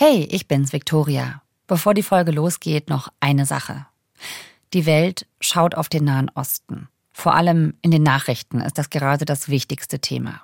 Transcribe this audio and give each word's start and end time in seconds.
Hey, 0.00 0.28
ich 0.30 0.46
bin's, 0.46 0.72
Victoria. 0.72 1.42
Bevor 1.66 1.92
die 1.92 2.04
Folge 2.04 2.30
losgeht, 2.30 2.88
noch 2.88 3.08
eine 3.18 3.46
Sache. 3.46 3.84
Die 4.72 4.86
Welt 4.86 5.26
schaut 5.40 5.74
auf 5.74 5.88
den 5.88 6.04
Nahen 6.04 6.30
Osten. 6.36 6.86
Vor 7.10 7.34
allem 7.34 7.74
in 7.82 7.90
den 7.90 8.04
Nachrichten 8.04 8.60
ist 8.60 8.78
das 8.78 8.90
gerade 8.90 9.24
das 9.24 9.48
wichtigste 9.48 9.98
Thema. 9.98 10.40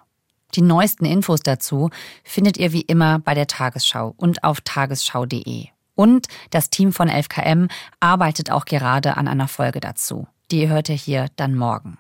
Die 0.57 0.61
neuesten 0.61 1.05
Infos 1.05 1.39
dazu 1.39 1.91
findet 2.25 2.57
ihr 2.57 2.73
wie 2.73 2.81
immer 2.81 3.21
bei 3.21 3.35
der 3.35 3.47
Tagesschau 3.47 4.13
und 4.17 4.43
auf 4.43 4.61
tagesschau.de. 4.61 5.69
Und 5.95 6.27
das 6.51 6.69
Team 6.71 6.93
von 6.93 7.09
11KM 7.09 7.71
arbeitet 8.01 8.51
auch 8.51 8.65
gerade 8.65 9.17
an 9.17 9.29
einer 9.29 9.47
Folge 9.47 9.79
dazu. 9.79 10.27
Die 10.51 10.69
hört 10.69 10.89
ihr 10.89 10.97
hier 10.97 11.29
dann 11.37 11.55
morgen. 11.55 11.97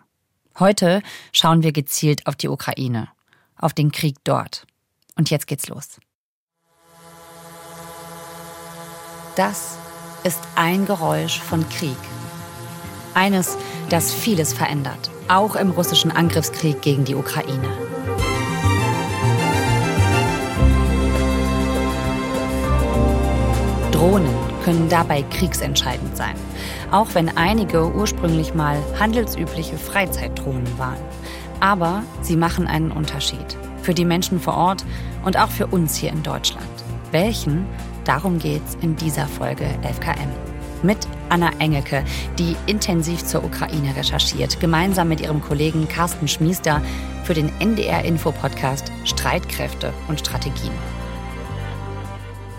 Heute 0.58 1.02
schauen 1.30 1.62
wir 1.62 1.70
gezielt 1.70 2.26
auf 2.26 2.34
die 2.34 2.48
Ukraine, 2.48 3.10
auf 3.56 3.72
den 3.72 3.92
Krieg 3.92 4.16
dort. 4.24 4.66
Und 5.14 5.30
jetzt 5.30 5.46
geht's 5.46 5.68
los. 5.68 6.00
Das 9.36 9.78
ist 10.22 10.40
ein 10.54 10.86
Geräusch 10.86 11.40
von 11.40 11.68
Krieg. 11.68 11.96
Eines, 13.14 13.56
das 13.90 14.12
vieles 14.12 14.52
verändert, 14.52 15.10
auch 15.26 15.56
im 15.56 15.70
russischen 15.70 16.12
Angriffskrieg 16.12 16.80
gegen 16.82 17.04
die 17.04 17.16
Ukraine. 17.16 17.68
Drohnen 23.90 24.34
können 24.64 24.88
dabei 24.88 25.22
kriegsentscheidend 25.22 26.16
sein, 26.16 26.36
auch 26.92 27.08
wenn 27.14 27.36
einige 27.36 27.92
ursprünglich 27.92 28.54
mal 28.54 28.80
handelsübliche 29.00 29.78
Freizeitdrohnen 29.78 30.78
waren. 30.78 31.02
Aber 31.58 32.04
sie 32.22 32.36
machen 32.36 32.68
einen 32.68 32.92
Unterschied 32.92 33.56
für 33.82 33.94
die 33.94 34.04
Menschen 34.04 34.38
vor 34.40 34.54
Ort 34.54 34.84
und 35.24 35.36
auch 35.36 35.50
für 35.50 35.66
uns 35.66 35.96
hier 35.96 36.10
in 36.10 36.22
Deutschland. 36.22 36.68
Welchen? 37.10 37.66
Darum 38.04 38.38
geht's 38.38 38.76
in 38.82 38.96
dieser 38.96 39.26
Folge 39.26 39.64
11KM. 39.82 40.28
Mit 40.82 40.98
Anna 41.30 41.50
Engelke, 41.58 42.04
die 42.38 42.54
intensiv 42.66 43.24
zur 43.24 43.42
Ukraine 43.42 43.96
recherchiert, 43.96 44.60
gemeinsam 44.60 45.08
mit 45.08 45.22
ihrem 45.22 45.40
Kollegen 45.40 45.88
Carsten 45.88 46.28
Schmiester 46.28 46.82
für 47.24 47.32
den 47.32 47.50
NDR-Info-Podcast 47.58 48.92
Streitkräfte 49.04 49.94
und 50.08 50.20
Strategien. 50.20 50.72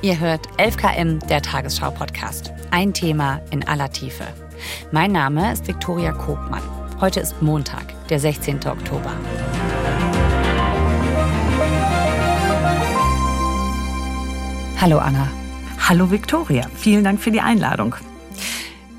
Ihr 0.01 0.19
hört 0.19 0.47
11KM, 0.57 1.25
der 1.27 1.41
Tagesschau-Podcast. 1.41 2.51
Ein 2.71 2.93
Thema 2.93 3.41
in 3.51 3.67
aller 3.67 3.91
Tiefe. 3.91 4.25
Mein 4.91 5.11
Name 5.11 5.53
ist 5.53 5.67
Viktoria 5.67 6.11
Kobmann. 6.11 6.63
Heute 6.99 7.19
ist 7.19 7.41
Montag, 7.41 7.93
der 8.07 8.19
16. 8.19 8.67
Oktober. 8.67 9.11
Hallo 14.79 14.97
Anna. 14.97 15.31
Hallo 15.79 16.11
Viktoria, 16.11 16.67
vielen 16.75 17.03
Dank 17.05 17.21
für 17.21 17.31
die 17.31 17.39
Einladung. 17.39 17.95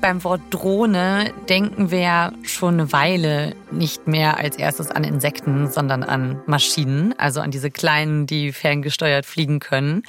Beim 0.01 0.23
Wort 0.23 0.41
Drohne 0.49 1.33
denken 1.49 1.91
wir 1.91 2.33
schon 2.41 2.73
eine 2.73 2.91
Weile 2.91 3.55
nicht 3.71 4.07
mehr 4.07 4.37
als 4.37 4.57
erstes 4.57 4.89
an 4.89 5.03
Insekten, 5.03 5.69
sondern 5.69 6.03
an 6.03 6.41
Maschinen, 6.47 7.13
also 7.17 7.41
an 7.41 7.51
diese 7.51 7.69
kleinen, 7.71 8.25
die 8.25 8.51
ferngesteuert 8.51 9.25
fliegen 9.25 9.59
können. 9.59 10.03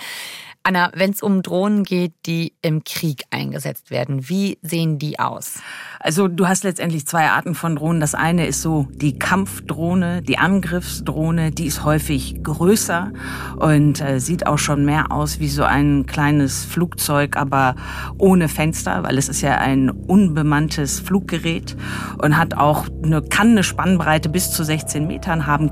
Anna, 0.68 0.90
wenn 0.94 1.12
es 1.12 1.22
um 1.22 1.40
Drohnen 1.40 1.82
geht, 1.82 2.12
die 2.26 2.52
im 2.60 2.84
Krieg 2.84 3.22
eingesetzt 3.30 3.90
werden, 3.90 4.28
wie 4.28 4.58
sehen 4.60 4.98
die 4.98 5.18
aus? 5.18 5.60
Also 5.98 6.28
du 6.28 6.46
hast 6.46 6.62
letztendlich 6.62 7.06
zwei 7.06 7.30
Arten 7.30 7.54
von 7.54 7.74
Drohnen. 7.74 8.00
Das 8.02 8.14
eine 8.14 8.46
ist 8.46 8.60
so 8.60 8.86
die 8.92 9.18
Kampfdrohne, 9.18 10.20
die 10.20 10.36
Angriffsdrohne, 10.36 11.52
die 11.52 11.64
ist 11.64 11.84
häufig 11.84 12.42
größer 12.42 13.12
und 13.56 14.02
äh, 14.02 14.20
sieht 14.20 14.46
auch 14.46 14.58
schon 14.58 14.84
mehr 14.84 15.10
aus 15.10 15.40
wie 15.40 15.48
so 15.48 15.64
ein 15.64 16.04
kleines 16.04 16.66
Flugzeug, 16.66 17.38
aber 17.38 17.74
ohne 18.18 18.48
Fenster, 18.48 19.04
weil 19.04 19.16
es 19.16 19.30
ist 19.30 19.40
ja 19.40 19.56
ein 19.56 19.88
unbemanntes 19.88 21.00
Fluggerät 21.00 21.78
und 22.18 22.36
hat 22.36 22.52
auch 22.52 22.84
eine, 23.02 23.22
kann 23.22 23.52
eine 23.52 23.62
Spannbreite 23.62 24.28
bis 24.28 24.50
zu 24.50 24.64
16 24.64 25.06
Metern 25.06 25.46
haben. 25.46 25.70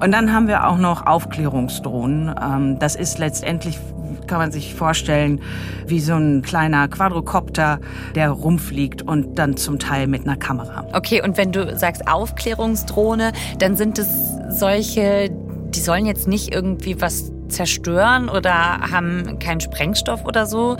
Und 0.00 0.12
dann 0.12 0.32
haben 0.32 0.46
wir 0.46 0.68
auch 0.68 0.78
noch 0.78 1.04
Aufklärungsdrohnen. 1.04 2.32
Ähm, 2.40 2.78
das 2.78 2.94
ist 2.94 3.18
letztendlich 3.18 3.80
kann 4.26 4.38
man 4.38 4.52
sich 4.52 4.74
vorstellen, 4.74 5.40
wie 5.86 6.00
so 6.00 6.14
ein 6.14 6.42
kleiner 6.42 6.88
Quadrocopter, 6.88 7.80
der 8.14 8.30
rumfliegt 8.30 9.02
und 9.02 9.38
dann 9.38 9.56
zum 9.56 9.78
Teil 9.78 10.06
mit 10.06 10.26
einer 10.26 10.36
Kamera. 10.36 10.86
Okay, 10.92 11.22
und 11.22 11.36
wenn 11.36 11.52
du 11.52 11.76
sagst 11.76 12.06
Aufklärungsdrohne, 12.08 13.32
dann 13.58 13.76
sind 13.76 13.98
es 13.98 14.08
solche, 14.50 15.30
die 15.30 15.80
sollen 15.80 16.06
jetzt 16.06 16.28
nicht 16.28 16.54
irgendwie 16.54 17.00
was 17.00 17.32
zerstören 17.48 18.28
oder 18.28 18.52
haben 18.52 19.38
keinen 19.38 19.60
Sprengstoff 19.60 20.24
oder 20.24 20.46
so, 20.46 20.76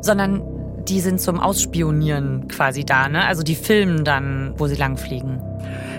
sondern 0.00 0.42
die 0.88 1.00
sind 1.00 1.20
zum 1.20 1.38
Ausspionieren 1.38 2.48
quasi 2.48 2.84
da, 2.84 3.08
ne? 3.08 3.24
Also 3.24 3.42
die 3.42 3.54
filmen 3.54 4.04
dann, 4.04 4.54
wo 4.56 4.66
sie 4.66 4.76
langfliegen. 4.76 5.40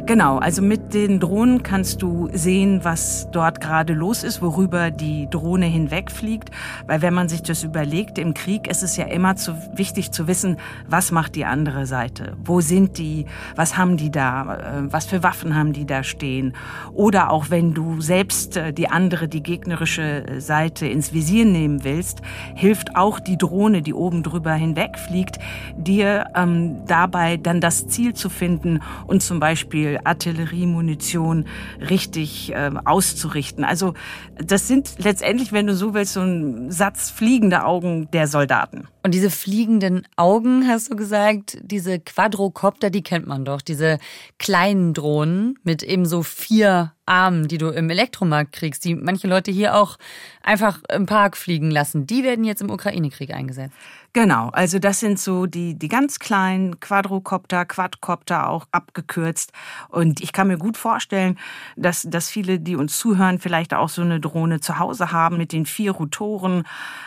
Genau, 0.08 0.40
also 0.40 0.62
mit 0.64 0.94
den 0.96 1.20
Drohnen 1.20 1.62
kannst 1.62 2.02
du 2.02 2.28
sehen, 2.34 2.80
was 2.84 3.28
dort 3.32 3.62
gerade 3.62 3.94
los 3.94 4.24
ist, 4.24 4.42
worüber 4.42 4.90
die 4.90 5.30
Drohne 5.30 5.68
hinwegfliegt. 5.68 6.50
Weil 6.88 7.02
wenn 7.04 7.14
man 7.14 7.30
sich 7.30 7.44
das 7.44 7.64
überlegt, 7.64 8.18
im 8.18 8.34
Krieg 8.34 8.68
ist 8.68 8.82
es 8.82 8.98
ja 8.98 9.06
immer 9.06 9.36
zu, 9.36 9.56
wichtig 9.76 10.12
zu 10.12 10.28
wissen, 10.28 10.58
was 10.88 11.12
macht 11.12 11.36
die 11.36 11.46
andere 11.46 11.86
Seite? 11.86 12.36
Wo 12.44 12.62
sind 12.62 12.98
die? 12.98 13.26
Was 13.56 13.78
haben 13.78 13.96
die 13.96 14.10
da? 14.10 14.56
Äh, 14.56 14.92
was 14.92 15.06
für 15.06 15.22
Waffen 15.24 15.56
haben 15.56 15.72
die 15.72 15.86
da 15.86 16.04
stehen? 16.04 16.54
Oder 16.94 17.30
auch 17.30 17.50
wenn 17.50 17.74
du 17.74 18.02
selbst 18.02 18.58
äh, 18.58 18.74
die 18.74 18.90
andere, 18.90 19.28
die 19.28 19.44
gegnerische 19.44 20.26
Seite 20.40 20.88
ins 20.88 21.14
Visier 21.14 21.46
nehmen 21.46 21.84
willst, 21.84 22.22
hilft 22.56 22.96
auch 22.96 23.20
die 23.20 23.38
Drohne, 23.38 23.84
die 23.84 23.94
oben 23.94 24.24
drüber 24.24 24.54
hinwegfliegt, 24.54 25.38
dir 25.78 26.26
ähm, 26.36 26.86
dabei 26.88 27.38
dann 27.38 27.62
das 27.62 27.88
Ziel 27.88 28.14
zu 28.14 28.30
finden 28.30 28.80
und 29.06 29.22
zum 29.22 29.40
Beispiel 29.40 29.91
Beispiel 29.92 30.00
Artilleriemunition 30.04 31.46
richtig 31.90 32.54
äh, 32.54 32.72
auszurichten. 32.86 33.64
Also 33.64 33.94
das 34.38 34.68
sind 34.68 34.96
letztendlich, 34.98 35.52
wenn 35.52 35.68
du 35.68 35.76
so 35.76 35.94
willst, 35.94 36.14
so 36.14 36.22
ein 36.22 36.72
Satz 36.72 37.10
fliegende 37.10 37.66
Augen 37.66 38.10
der 38.12 38.28
Soldaten. 38.28 38.88
Und 39.04 39.14
diese 39.14 39.32
fliegenden 39.32 40.08
Augen, 40.16 40.68
hast 40.68 40.92
du 40.92 40.96
gesagt, 40.96 41.58
diese 41.62 42.00
Quadrocopter, 42.00 42.90
die 42.90 43.02
kennt 43.02 43.26
man 43.26 43.46
doch, 43.46 43.62
diese 43.62 43.98
kleinen 44.38 44.94
Drohnen 44.94 45.58
mit 45.64 45.82
eben 45.82 46.06
so 46.06 46.22
vier 46.22 46.94
Armen, 47.06 47.48
die 47.48 47.58
du 47.58 47.70
im 47.70 47.90
Elektromarkt 47.90 48.54
kriegst, 48.54 48.86
die 48.86 48.96
manche 48.96 49.28
Leute 49.28 49.52
hier 49.52 49.76
auch 49.76 49.98
einfach 50.44 50.80
im 50.90 51.08
Park 51.08 51.36
fliegen 51.36 51.72
lassen, 51.72 52.08
die 52.08 52.24
werden 52.24 52.46
jetzt 52.46 52.62
im 52.62 52.70
Ukraine-Krieg 52.70 53.34
eingesetzt. 53.34 53.76
Genau, 54.14 54.50
also 54.50 54.78
das 54.78 55.00
sind 55.00 55.20
so 55.20 55.46
die, 55.46 55.80
die 55.80 55.88
ganz 55.88 56.20
kleinen 56.20 56.82
Quadrocopter, 56.82 57.66
Quadcopter 57.66 58.50
auch 58.50 58.66
abgekürzt. 58.72 59.54
Und 59.88 60.20
ich 60.20 60.34
kann 60.34 60.50
mir 60.50 60.58
gut 60.58 60.76
vorstellen, 60.76 61.40
dass, 61.78 62.04
dass 62.04 62.30
viele, 62.30 62.60
die 62.60 62.76
uns 62.76 62.98
zuhören, 62.98 63.40
vielleicht 63.40 63.74
auch 63.74 63.88
so 63.88 64.02
eine 64.02 64.20
Drohne 64.20 64.60
zu 64.60 64.80
Hause 64.80 65.14
haben 65.14 65.38
mit 65.38 65.54
den 65.54 65.66
vier 65.66 65.94
Rotoren. 65.94 66.64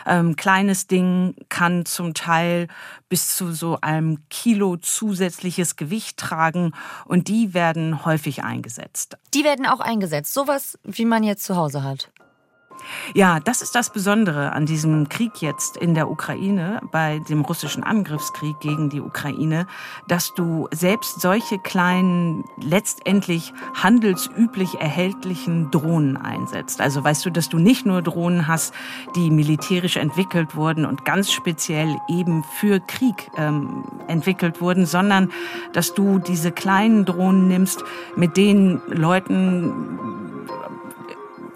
Ähm, 0.07 0.35
kleines 0.35 0.87
Ding 0.87 1.35
kann 1.47 1.84
zum 1.85 2.13
Teil 2.13 2.67
bis 3.09 3.35
zu 3.35 3.51
so 3.51 3.79
einem 3.81 4.27
Kilo 4.29 4.77
zusätzliches 4.77 5.75
Gewicht 5.75 6.17
tragen 6.17 6.73
und 7.05 7.27
die 7.27 7.53
werden 7.53 8.05
häufig 8.05 8.43
eingesetzt. 8.43 9.17
Die 9.33 9.43
werden 9.43 9.65
auch 9.65 9.79
eingesetzt, 9.79 10.33
sowas 10.33 10.77
wie 10.83 11.05
man 11.05 11.23
jetzt 11.23 11.43
zu 11.43 11.55
Hause 11.55 11.83
hat. 11.83 12.11
Ja, 13.13 13.39
das 13.39 13.61
ist 13.61 13.75
das 13.75 13.89
Besondere 13.89 14.51
an 14.51 14.65
diesem 14.65 15.09
Krieg 15.09 15.41
jetzt 15.41 15.77
in 15.77 15.93
der 15.93 16.09
Ukraine, 16.09 16.81
bei 16.91 17.19
dem 17.19 17.41
russischen 17.41 17.83
Angriffskrieg 17.83 18.59
gegen 18.59 18.89
die 18.89 19.01
Ukraine, 19.01 19.67
dass 20.07 20.33
du 20.33 20.67
selbst 20.71 21.21
solche 21.21 21.59
kleinen, 21.59 22.45
letztendlich 22.57 23.53
handelsüblich 23.73 24.75
erhältlichen 24.79 25.71
Drohnen 25.71 26.17
einsetzt. 26.17 26.81
Also 26.81 27.03
weißt 27.03 27.25
du, 27.25 27.31
dass 27.31 27.49
du 27.49 27.57
nicht 27.57 27.85
nur 27.85 28.01
Drohnen 28.01 28.47
hast, 28.47 28.73
die 29.15 29.29
militärisch 29.29 29.97
entwickelt 29.97 30.55
wurden 30.55 30.85
und 30.85 31.05
ganz 31.05 31.31
speziell 31.31 31.95
eben 32.09 32.43
für 32.59 32.79
Krieg 32.79 33.29
ähm, 33.37 33.83
entwickelt 34.07 34.61
wurden, 34.61 34.85
sondern 34.85 35.31
dass 35.73 35.93
du 35.93 36.19
diese 36.19 36.51
kleinen 36.51 37.05
Drohnen 37.05 37.47
nimmst, 37.47 37.83
mit 38.15 38.37
denen 38.37 38.81
Leuten 38.87 40.24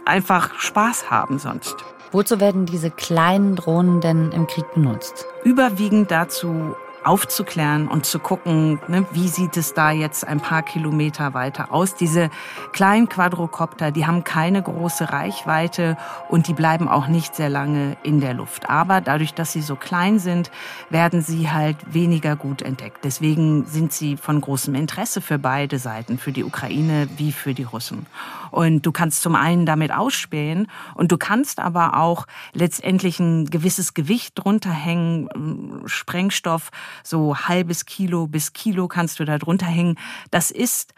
einfach 0.10 0.60
Spaß 0.60 1.10
haben 1.10 1.40
sonst. 1.40 1.76
Wozu 2.12 2.40
werden 2.40 2.66
diese 2.66 2.90
kleinen 2.90 3.56
Drohnen 3.56 4.02
denn 4.02 4.32
im 4.32 4.48
Krieg 4.48 4.66
benutzt? 4.74 5.28
Überwiegend 5.44 6.10
dazu, 6.10 6.76
aufzuklären 7.04 7.88
und 7.88 8.06
zu 8.06 8.20
gucken, 8.20 8.80
ne, 8.88 9.06
wie 9.12 9.28
sieht 9.28 9.56
es 9.58 9.74
da 9.74 9.92
jetzt 9.92 10.28
ein 10.28 10.40
paar 10.40 10.64
Kilometer 10.64 11.34
weiter 11.34 11.72
aus. 11.72 11.96
Diese 11.96 12.30
kleinen 12.74 13.08
Quadrocopter, 13.08 13.92
die 13.92 14.06
haben 14.06 14.24
keine 14.24 14.62
große 14.62 15.12
Reichweite 15.12 15.98
und 16.30 16.48
die 16.48 16.54
bleiben 16.54 16.88
auch 16.88 17.08
nicht 17.08 17.36
sehr 17.36 17.50
lange 17.50 17.96
in 18.04 18.20
der 18.20 18.34
Luft. 18.34 18.70
Aber 18.70 19.02
dadurch, 19.02 19.34
dass 19.34 19.54
sie 19.54 19.62
so 19.62 19.76
klein 19.76 20.20
sind, 20.20 20.52
werden 20.90 21.22
sie 21.22 21.52
halt 21.52 21.78
weniger 21.94 22.36
gut 22.36 22.62
entdeckt. 22.62 23.04
Deswegen 23.04 23.66
sind 23.66 23.94
sie 23.94 24.18
von 24.18 24.42
großem 24.42 24.76
Interesse 24.76 25.22
für 25.22 25.40
beide 25.40 25.80
Seiten, 25.80 26.18
für 26.18 26.32
die 26.32 26.44
Ukraine 26.44 27.08
wie 27.18 27.32
für 27.32 27.54
die 27.54 27.64
Russen. 27.64 28.08
Und 28.52 28.86
du 28.86 28.92
kannst 28.92 29.22
zum 29.22 29.36
einen 29.36 29.66
damit 29.66 29.92
ausspähen 29.92 30.68
und 30.96 31.12
du 31.12 31.18
kannst 31.18 31.60
aber 31.60 31.98
auch 31.98 32.26
letztendlich 32.54 33.20
ein 33.20 33.46
gewisses 33.46 33.94
Gewicht 33.94 34.34
drunter 34.36 34.72
hängen, 34.72 35.84
Sprengstoff, 35.86 36.72
so 37.04 37.38
halbes 37.38 37.86
Kilo 37.86 38.28
bis 38.28 38.54
Kilo 38.54 38.88
kannst 38.88 39.20
du 39.20 39.26
da 39.26 39.38
drunter 39.38 39.68
hängen. 39.68 39.98
Das 40.32 40.52
ist 40.52 40.94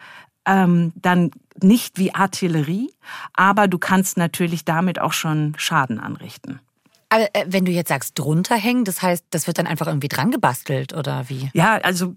ähm, 0.46 0.92
dann 0.96 1.30
nicht 1.60 1.98
wie 1.98 2.14
Artillerie, 2.14 2.92
aber 3.34 3.68
du 3.68 3.78
kannst 3.78 4.16
natürlich 4.16 4.64
damit 4.64 4.98
auch 4.98 5.12
schon 5.12 5.54
Schaden 5.56 6.00
anrichten. 6.00 6.60
Aber 7.12 7.28
äh, 7.34 7.44
wenn 7.46 7.66
du 7.66 7.70
jetzt 7.70 7.88
sagst, 7.88 8.18
drunter 8.18 8.56
hängen, 8.56 8.84
das 8.84 9.02
heißt, 9.02 9.26
das 9.28 9.46
wird 9.46 9.58
dann 9.58 9.66
einfach 9.66 9.86
irgendwie 9.86 10.08
dran 10.08 10.30
gebastelt 10.30 10.94
oder 10.94 11.28
wie? 11.28 11.50
Ja, 11.52 11.74
also 11.82 12.14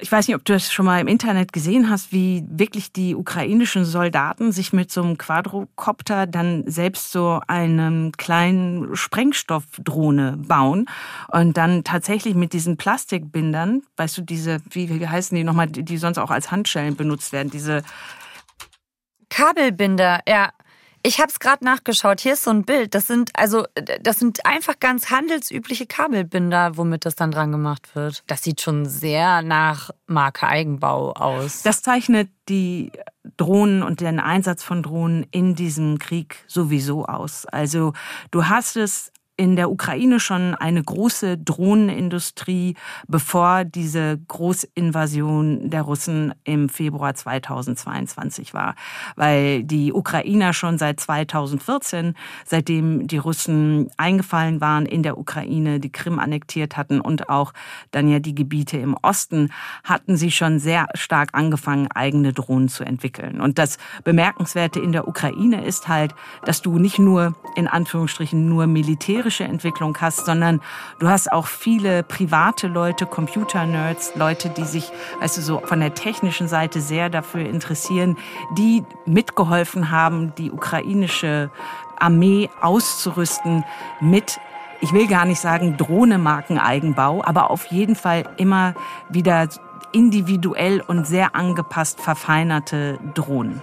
ich 0.00 0.10
weiß 0.10 0.26
nicht, 0.26 0.34
ob 0.34 0.44
du 0.44 0.52
das 0.52 0.72
schon 0.72 0.84
mal 0.84 1.00
im 1.00 1.06
Internet 1.06 1.52
gesehen 1.52 1.88
hast, 1.88 2.10
wie 2.10 2.44
wirklich 2.48 2.92
die 2.92 3.14
ukrainischen 3.14 3.84
Soldaten 3.84 4.50
sich 4.50 4.72
mit 4.72 4.90
so 4.90 5.00
einem 5.00 5.16
Quadrocopter 5.16 6.26
dann 6.26 6.64
selbst 6.66 7.12
so 7.12 7.40
einen 7.46 8.10
kleinen 8.10 8.96
Sprengstoffdrohne 8.96 10.38
bauen 10.38 10.86
und 11.28 11.56
dann 11.56 11.84
tatsächlich 11.84 12.34
mit 12.34 12.52
diesen 12.52 12.76
Plastikbindern, 12.76 13.82
weißt 13.96 14.18
du, 14.18 14.22
diese, 14.22 14.60
wie, 14.70 14.88
wie 14.88 15.06
heißen 15.06 15.36
die 15.36 15.44
nochmal, 15.44 15.68
die 15.68 15.98
sonst 15.98 16.18
auch 16.18 16.32
als 16.32 16.50
Handschellen 16.50 16.96
benutzt 16.96 17.32
werden, 17.32 17.50
diese 17.50 17.84
Kabelbinder, 19.28 20.18
ja. 20.28 20.50
Ich 21.06 21.20
habe 21.20 21.28
es 21.28 21.38
gerade 21.38 21.62
nachgeschaut. 21.62 22.22
Hier 22.22 22.32
ist 22.32 22.44
so 22.44 22.50
ein 22.50 22.64
Bild. 22.64 22.94
Das 22.94 23.06
sind 23.06 23.30
also 23.34 23.66
das 24.00 24.18
sind 24.18 24.46
einfach 24.46 24.80
ganz 24.80 25.10
handelsübliche 25.10 25.84
Kabelbinder, 25.84 26.78
womit 26.78 27.04
das 27.04 27.14
dann 27.14 27.30
dran 27.30 27.52
gemacht 27.52 27.94
wird. 27.94 28.24
Das 28.26 28.42
sieht 28.42 28.62
schon 28.62 28.86
sehr 28.86 29.42
nach 29.42 29.90
Marke 30.06 30.46
Eigenbau 30.48 31.12
aus. 31.12 31.62
Das 31.62 31.82
zeichnet 31.82 32.30
die 32.48 32.90
Drohnen 33.36 33.82
und 33.82 34.00
den 34.00 34.18
Einsatz 34.18 34.62
von 34.62 34.82
Drohnen 34.82 35.26
in 35.30 35.54
diesem 35.54 35.98
Krieg 35.98 36.42
sowieso 36.46 37.04
aus. 37.04 37.44
Also 37.44 37.92
du 38.30 38.46
hast 38.46 38.76
es 38.76 39.12
in 39.36 39.56
der 39.56 39.70
Ukraine 39.70 40.20
schon 40.20 40.54
eine 40.54 40.82
große 40.82 41.38
Drohnenindustrie, 41.38 42.76
bevor 43.08 43.64
diese 43.64 44.18
Großinvasion 44.28 45.70
der 45.70 45.82
Russen 45.82 46.34
im 46.44 46.68
Februar 46.68 47.14
2022 47.14 48.54
war. 48.54 48.76
Weil 49.16 49.64
die 49.64 49.92
Ukrainer 49.92 50.52
schon 50.52 50.78
seit 50.78 51.00
2014, 51.00 52.14
seitdem 52.44 53.08
die 53.08 53.16
Russen 53.16 53.90
eingefallen 53.96 54.60
waren 54.60 54.86
in 54.86 55.02
der 55.02 55.18
Ukraine, 55.18 55.80
die 55.80 55.90
Krim 55.90 56.20
annektiert 56.20 56.76
hatten 56.76 57.00
und 57.00 57.28
auch 57.28 57.52
dann 57.90 58.08
ja 58.08 58.20
die 58.20 58.36
Gebiete 58.36 58.78
im 58.78 58.96
Osten, 59.02 59.50
hatten 59.82 60.16
sie 60.16 60.30
schon 60.30 60.60
sehr 60.60 60.86
stark 60.94 61.30
angefangen, 61.32 61.88
eigene 61.90 62.32
Drohnen 62.32 62.68
zu 62.68 62.84
entwickeln. 62.84 63.40
Und 63.40 63.58
das 63.58 63.78
Bemerkenswerte 64.04 64.78
in 64.78 64.92
der 64.92 65.08
Ukraine 65.08 65.64
ist 65.64 65.88
halt, 65.88 66.14
dass 66.44 66.62
du 66.62 66.78
nicht 66.78 67.00
nur 67.00 67.34
in 67.56 67.66
Anführungsstrichen 67.66 68.48
nur 68.48 68.68
Militär 68.68 69.23
militärische 69.24 69.44
Entwicklung 69.44 69.96
hast, 70.00 70.26
sondern 70.26 70.60
du 70.98 71.08
hast 71.08 71.32
auch 71.32 71.46
viele 71.46 72.02
private 72.02 72.66
Leute, 72.68 73.06
Computer-Nerds, 73.06 74.16
Leute, 74.16 74.50
die 74.50 74.64
sich, 74.64 74.90
weißt 75.20 75.38
du, 75.38 75.40
so 75.40 75.60
von 75.64 75.80
der 75.80 75.94
technischen 75.94 76.48
Seite 76.48 76.80
sehr 76.80 77.08
dafür 77.08 77.46
interessieren, 77.46 78.16
die 78.56 78.84
mitgeholfen 79.06 79.90
haben, 79.90 80.34
die 80.36 80.50
ukrainische 80.50 81.50
Armee 81.98 82.50
auszurüsten 82.60 83.64
mit 84.00 84.38
ich 84.80 84.92
will 84.92 85.06
gar 85.06 85.24
nicht 85.24 85.40
sagen 85.40 85.78
Drohnemarkeneigenbau, 85.78 87.24
aber 87.24 87.50
auf 87.50 87.66
jeden 87.66 87.96
Fall 87.96 88.24
immer 88.36 88.74
wieder 89.08 89.48
individuell 89.92 90.82
und 90.82 91.06
sehr 91.06 91.34
angepasst 91.34 92.02
verfeinerte 92.02 92.98
Drohnen. 93.14 93.62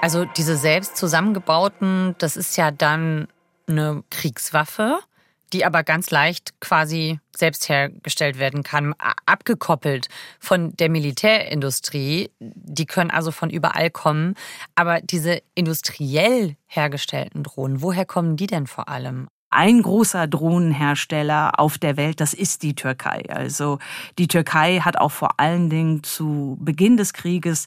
Also 0.00 0.24
diese 0.24 0.56
selbst 0.56 0.96
zusammengebauten, 0.96 2.14
das 2.18 2.36
ist 2.36 2.56
ja 2.56 2.70
dann 2.70 3.26
eine 3.66 4.04
Kriegswaffe, 4.10 5.00
die 5.52 5.64
aber 5.64 5.82
ganz 5.82 6.10
leicht 6.10 6.60
quasi 6.60 7.18
selbst 7.36 7.68
hergestellt 7.68 8.38
werden 8.38 8.62
kann, 8.62 8.94
abgekoppelt 9.26 10.08
von 10.38 10.76
der 10.76 10.88
Militärindustrie. 10.88 12.30
Die 12.38 12.86
können 12.86 13.10
also 13.10 13.32
von 13.32 13.50
überall 13.50 13.90
kommen. 13.90 14.34
Aber 14.74 15.00
diese 15.00 15.42
industriell 15.54 16.56
hergestellten 16.66 17.42
Drohnen, 17.42 17.82
woher 17.82 18.04
kommen 18.04 18.36
die 18.36 18.46
denn 18.46 18.66
vor 18.66 18.88
allem? 18.88 19.28
Ein 19.50 19.82
großer 19.82 20.26
Drohnenhersteller 20.26 21.58
auf 21.58 21.78
der 21.78 21.96
Welt, 21.96 22.20
das 22.20 22.34
ist 22.34 22.62
die 22.62 22.74
Türkei. 22.74 23.22
Also 23.30 23.78
die 24.18 24.28
Türkei 24.28 24.80
hat 24.80 24.98
auch 24.98 25.12
vor 25.12 25.40
allen 25.40 25.70
Dingen 25.70 26.02
zu 26.02 26.58
Beginn 26.60 26.98
des 26.98 27.14
Krieges 27.14 27.66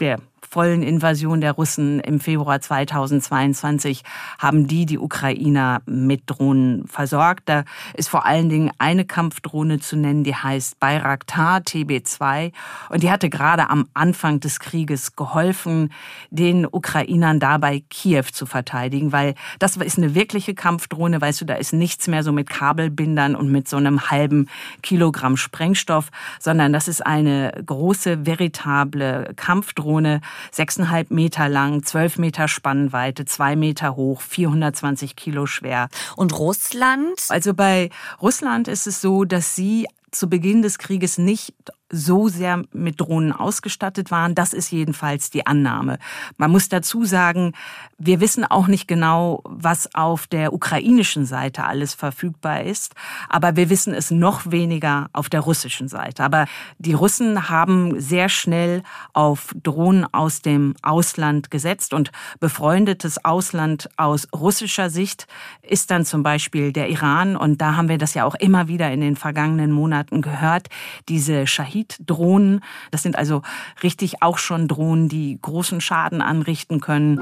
der 0.00 0.18
vollen 0.50 0.82
Invasion 0.82 1.40
der 1.40 1.52
Russen 1.52 2.00
im 2.00 2.18
Februar 2.18 2.60
2022 2.60 4.02
haben 4.40 4.66
die 4.66 4.84
die 4.84 4.98
Ukrainer 4.98 5.80
mit 5.86 6.22
Drohnen 6.26 6.88
versorgt. 6.88 7.48
Da 7.48 7.62
ist 7.94 8.08
vor 8.08 8.26
allen 8.26 8.48
Dingen 8.48 8.72
eine 8.78 9.04
Kampfdrohne 9.04 9.78
zu 9.78 9.96
nennen, 9.96 10.24
die 10.24 10.34
heißt 10.34 10.80
Bayraktar 10.80 11.58
TB2 11.58 12.52
und 12.88 13.04
die 13.04 13.12
hatte 13.12 13.30
gerade 13.30 13.70
am 13.70 13.86
Anfang 13.94 14.40
des 14.40 14.58
Krieges 14.58 15.14
geholfen, 15.14 15.92
den 16.30 16.66
Ukrainern 16.66 17.38
dabei 17.38 17.84
Kiew 17.88 18.24
zu 18.32 18.44
verteidigen, 18.44 19.12
weil 19.12 19.34
das 19.60 19.76
ist 19.76 19.98
eine 19.98 20.16
wirkliche 20.16 20.54
Kampfdrohne, 20.54 21.20
weißt 21.20 21.42
du, 21.42 21.44
da 21.44 21.54
ist 21.54 21.72
nichts 21.72 22.08
mehr 22.08 22.24
so 22.24 22.32
mit 22.32 22.50
Kabelbindern 22.50 23.36
und 23.36 23.52
mit 23.52 23.68
so 23.68 23.76
einem 23.76 24.10
halben 24.10 24.48
Kilogramm 24.82 25.36
Sprengstoff, 25.36 26.10
sondern 26.40 26.72
das 26.72 26.88
ist 26.88 27.06
eine 27.06 27.52
große, 27.64 28.26
veritable 28.26 29.32
Kampfdrohne, 29.36 30.20
sechseinhalb 30.50 31.10
Meter 31.10 31.48
lang, 31.48 31.82
zwölf 31.84 32.18
Meter 32.18 32.48
Spannweite, 32.48 33.24
zwei 33.24 33.56
Meter 33.56 33.96
hoch, 33.96 34.20
420 34.20 35.16
Kilo 35.16 35.46
schwer. 35.46 35.88
Und 36.16 36.38
Russland? 36.38 37.20
Also 37.28 37.54
bei 37.54 37.90
Russland 38.20 38.68
ist 38.68 38.86
es 38.86 39.00
so, 39.00 39.24
dass 39.24 39.54
sie 39.54 39.86
zu 40.10 40.28
Beginn 40.28 40.62
des 40.62 40.78
Krieges 40.78 41.18
nicht 41.18 41.54
so 41.90 42.28
sehr 42.28 42.62
mit 42.72 43.00
Drohnen 43.00 43.32
ausgestattet 43.32 44.10
waren. 44.10 44.34
Das 44.34 44.52
ist 44.52 44.70
jedenfalls 44.70 45.30
die 45.30 45.46
Annahme. 45.46 45.98
Man 46.36 46.50
muss 46.50 46.68
dazu 46.68 47.04
sagen, 47.04 47.52
wir 47.98 48.20
wissen 48.20 48.44
auch 48.44 48.66
nicht 48.66 48.86
genau, 48.88 49.42
was 49.44 49.94
auf 49.94 50.26
der 50.26 50.52
ukrainischen 50.52 51.26
Seite 51.26 51.64
alles 51.64 51.94
verfügbar 51.94 52.62
ist, 52.62 52.94
aber 53.28 53.56
wir 53.56 53.70
wissen 53.70 53.92
es 53.92 54.10
noch 54.10 54.50
weniger 54.50 55.08
auf 55.12 55.28
der 55.28 55.40
russischen 55.40 55.88
Seite. 55.88 56.22
Aber 56.24 56.46
die 56.78 56.94
Russen 56.94 57.48
haben 57.48 58.00
sehr 58.00 58.28
schnell 58.28 58.82
auf 59.12 59.54
Drohnen 59.62 60.06
aus 60.12 60.42
dem 60.42 60.74
Ausland 60.82 61.50
gesetzt 61.50 61.92
und 61.92 62.12
befreundetes 62.38 63.24
Ausland 63.24 63.88
aus 63.96 64.28
russischer 64.34 64.90
Sicht 64.90 65.26
ist 65.62 65.90
dann 65.90 66.04
zum 66.04 66.22
Beispiel 66.22 66.72
der 66.72 66.88
Iran 66.88 67.36
und 67.36 67.60
da 67.60 67.76
haben 67.76 67.88
wir 67.88 67.98
das 67.98 68.14
ja 68.14 68.24
auch 68.24 68.34
immer 68.34 68.68
wieder 68.68 68.90
in 68.92 69.00
den 69.00 69.16
vergangenen 69.16 69.72
Monaten 69.72 70.22
gehört, 70.22 70.68
diese 71.08 71.46
Shahid 71.46 71.79
Hybrid-Drohnen. 71.80 72.60
Das 72.90 73.02
sind 73.02 73.16
also 73.16 73.42
richtig 73.82 74.22
auch 74.22 74.38
schon 74.38 74.68
Drohnen, 74.68 75.08
die 75.08 75.38
großen 75.40 75.80
Schaden 75.80 76.22
anrichten 76.22 76.80
können. 76.80 77.18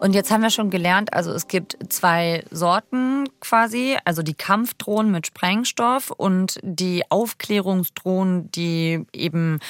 Und 0.00 0.16
jetzt 0.16 0.32
haben 0.32 0.42
wir 0.42 0.50
schon 0.50 0.70
gelernt, 0.70 1.12
also 1.12 1.30
es 1.30 1.46
gibt 1.46 1.76
zwei 1.88 2.44
Sorten 2.50 3.28
quasi, 3.38 3.96
also 4.04 4.22
die 4.22 4.34
Kampfdrohnen 4.34 5.12
mit 5.12 5.28
Sprengstoff 5.28 6.10
und 6.10 6.58
die 6.64 7.04
Aufklärungsdrohnen, 7.08 8.50
die 8.50 9.06
eben 9.12 9.60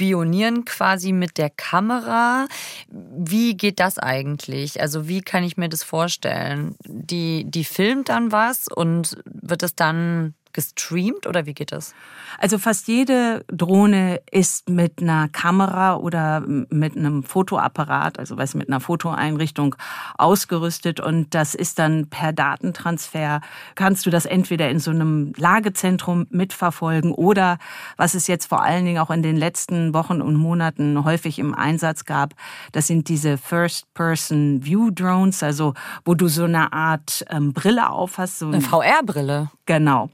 spionieren 0.00 0.64
quasi 0.64 1.12
mit 1.12 1.36
der 1.36 1.50
Kamera. 1.50 2.46
Wie 2.88 3.54
geht 3.54 3.80
das 3.80 3.98
eigentlich? 3.98 4.80
Also 4.80 5.08
wie 5.08 5.20
kann 5.20 5.44
ich 5.44 5.58
mir 5.58 5.68
das 5.68 5.82
vorstellen? 5.82 6.74
Die, 6.86 7.44
die 7.44 7.64
filmt 7.64 8.08
dann 8.08 8.32
was 8.32 8.66
und 8.68 9.18
wird 9.26 9.62
es 9.62 9.74
dann 9.74 10.34
gestreamt 10.52 11.26
oder 11.26 11.46
wie 11.46 11.54
geht 11.54 11.72
das? 11.72 11.94
Also 12.38 12.58
fast 12.58 12.88
jede 12.88 13.44
Drohne 13.48 14.20
ist 14.30 14.68
mit 14.68 15.00
einer 15.00 15.28
Kamera 15.28 15.96
oder 15.96 16.40
mit 16.40 16.96
einem 16.96 17.22
Fotoapparat, 17.22 18.18
also 18.18 18.36
was 18.36 18.54
mit 18.54 18.68
einer 18.68 18.80
Fotoeinrichtung 18.80 19.76
ausgerüstet 20.18 21.00
und 21.00 21.34
das 21.34 21.54
ist 21.54 21.78
dann 21.78 22.08
per 22.08 22.32
Datentransfer 22.32 23.40
kannst 23.74 24.06
du 24.06 24.10
das 24.10 24.26
entweder 24.26 24.70
in 24.70 24.78
so 24.78 24.90
einem 24.90 25.32
Lagezentrum 25.36 26.26
mitverfolgen 26.30 27.12
oder 27.12 27.58
was 27.96 28.14
es 28.14 28.26
jetzt 28.26 28.46
vor 28.46 28.62
allen 28.62 28.84
Dingen 28.84 28.98
auch 28.98 29.10
in 29.10 29.22
den 29.22 29.36
letzten 29.36 29.94
Wochen 29.94 30.22
und 30.22 30.36
Monaten 30.36 31.04
häufig 31.04 31.38
im 31.38 31.54
Einsatz 31.54 32.04
gab, 32.04 32.34
das 32.72 32.86
sind 32.86 33.08
diese 33.08 33.38
First-Person-View-Drones, 33.38 35.42
also 35.42 35.74
wo 36.04 36.14
du 36.14 36.28
so 36.28 36.44
eine 36.44 36.72
Art 36.72 37.24
ähm, 37.30 37.52
Brille 37.52 37.90
aufhast. 37.90 38.38
So 38.38 38.46
eine 38.46 38.60
VR-Brille. 38.60 39.50
Genau, 39.66 40.10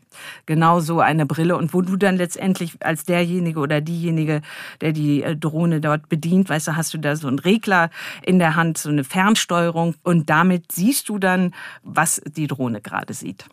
genau 0.47 0.81
so 0.81 1.01
eine 1.01 1.27
Brille 1.27 1.57
und 1.57 1.75
wo 1.75 1.83
du 1.83 1.97
dann 1.97 2.17
letztendlich 2.17 2.75
als 2.81 3.05
derjenige 3.05 3.61
oder 3.61 3.81
diejenige, 3.81 4.43
der 4.81 4.93
die 4.93 5.23
äh, 5.23 5.37
Drohne 5.37 5.81
dort 5.81 6.09
bedient, 6.09 6.49
weißt 6.49 6.69
du, 6.69 6.77
hast 6.77 6.95
du 6.95 6.99
da 6.99 7.17
so 7.17 7.29
einen 7.29 7.39
Regler 7.39 7.91
in 8.23 8.39
der 8.39 8.57
Hand, 8.57 8.79
so 8.79 8.89
eine 8.89 9.05
Fernsteuerung 9.05 9.95
und 10.03 10.31
damit 10.31 10.73
siehst 10.73 11.09
du 11.09 11.19
dann, 11.19 11.55
was 11.83 12.21
die 12.27 12.47
Drohne 12.47 12.81
gerade 12.81 13.15
sieht. 13.15 13.45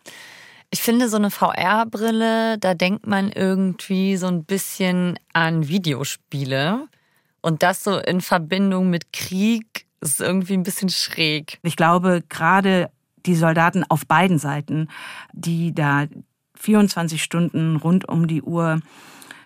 Ich 0.71 0.81
finde 0.81 1.07
so 1.07 1.17
eine 1.17 1.29
VR-Brille, 1.29 2.57
da 2.57 2.73
denkt 2.73 3.05
man 3.05 3.31
irgendwie 3.31 4.17
so 4.17 4.25
ein 4.25 4.43
bisschen 4.43 5.19
an 5.31 5.67
Videospiele 5.67 6.87
und 7.41 7.61
das 7.61 7.83
so 7.83 7.99
in 7.99 8.21
Verbindung 8.21 8.89
mit 8.89 9.13
Krieg 9.13 9.85
ist 10.01 10.19
irgendwie 10.19 10.53
ein 10.53 10.63
bisschen 10.63 10.89
schräg. 10.89 11.59
Ich 11.61 11.75
glaube, 11.75 12.23
gerade 12.27 12.89
die 13.25 13.35
Soldaten 13.35 13.83
auf 13.87 14.05
beiden 14.05 14.39
Seiten, 14.39 14.89
die 15.31 15.73
da 15.73 16.07
24 16.59 17.23
Stunden 17.23 17.75
rund 17.75 18.07
um 18.07 18.27
die 18.27 18.41
Uhr 18.41 18.79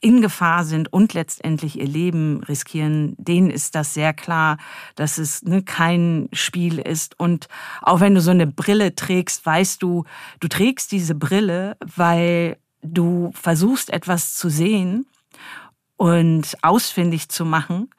in 0.01 0.21
Gefahr 0.21 0.63
sind 0.63 0.91
und 0.93 1.13
letztendlich 1.13 1.79
ihr 1.79 1.87
Leben 1.87 2.43
riskieren, 2.43 3.15
denen 3.17 3.49
ist 3.49 3.75
das 3.75 3.93
sehr 3.93 4.13
klar, 4.13 4.57
dass 4.95 5.17
es 5.17 5.43
ne, 5.43 5.63
kein 5.63 6.29
Spiel 6.33 6.79
ist. 6.79 7.19
Und 7.19 7.47
auch 7.81 7.99
wenn 7.99 8.15
du 8.15 8.21
so 8.21 8.31
eine 8.31 8.47
Brille 8.47 8.95
trägst, 8.95 9.45
weißt 9.45 9.81
du, 9.81 10.05
du 10.39 10.47
trägst 10.47 10.91
diese 10.91 11.15
Brille, 11.15 11.77
weil 11.95 12.57
du 12.81 13.31
versuchst 13.33 13.89
etwas 13.89 14.35
zu 14.35 14.49
sehen 14.49 15.07
und 15.95 16.55
ausfindig 16.61 17.29
zu 17.29 17.43
machen, 17.43 17.89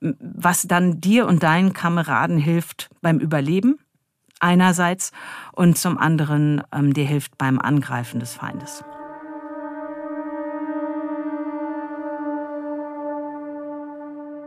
was 0.00 0.68
dann 0.68 1.00
dir 1.00 1.26
und 1.26 1.42
deinen 1.42 1.72
Kameraden 1.72 2.38
hilft 2.38 2.90
beim 3.00 3.18
Überleben 3.18 3.78
einerseits 4.40 5.12
und 5.52 5.78
zum 5.78 5.98
anderen 5.98 6.62
ähm, 6.72 6.94
dir 6.94 7.04
hilft 7.04 7.38
beim 7.38 7.58
Angreifen 7.58 8.20
des 8.20 8.34
Feindes. 8.34 8.84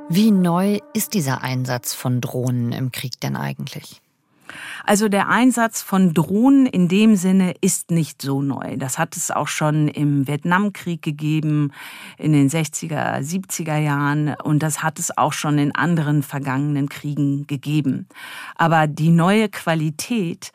Wie 0.09 0.31
neu 0.31 0.79
ist 0.93 1.13
dieser 1.13 1.41
Einsatz 1.41 1.93
von 1.93 2.19
Drohnen 2.19 2.73
im 2.73 2.91
Krieg 2.91 3.19
denn 3.21 3.37
eigentlich? 3.37 4.00
Also 4.85 5.09
der 5.09 5.29
Einsatz 5.29 5.81
von 5.81 6.13
Drohnen 6.13 6.65
in 6.65 6.87
dem 6.87 7.15
Sinne 7.15 7.53
ist 7.61 7.91
nicht 7.91 8.21
so 8.21 8.41
neu. 8.41 8.77
Das 8.77 8.97
hat 8.97 9.15
es 9.15 9.31
auch 9.31 9.47
schon 9.47 9.87
im 9.87 10.27
Vietnamkrieg 10.27 11.01
gegeben, 11.01 11.71
in 12.17 12.33
den 12.33 12.49
60er, 12.49 13.19
70er 13.19 13.77
Jahren 13.77 14.35
und 14.43 14.63
das 14.63 14.83
hat 14.83 14.99
es 14.99 15.17
auch 15.17 15.33
schon 15.33 15.57
in 15.57 15.75
anderen 15.75 16.23
vergangenen 16.23 16.89
Kriegen 16.89 17.47
gegeben. 17.47 18.07
Aber 18.55 18.87
die 18.87 19.09
neue 19.09 19.49
Qualität 19.49 20.51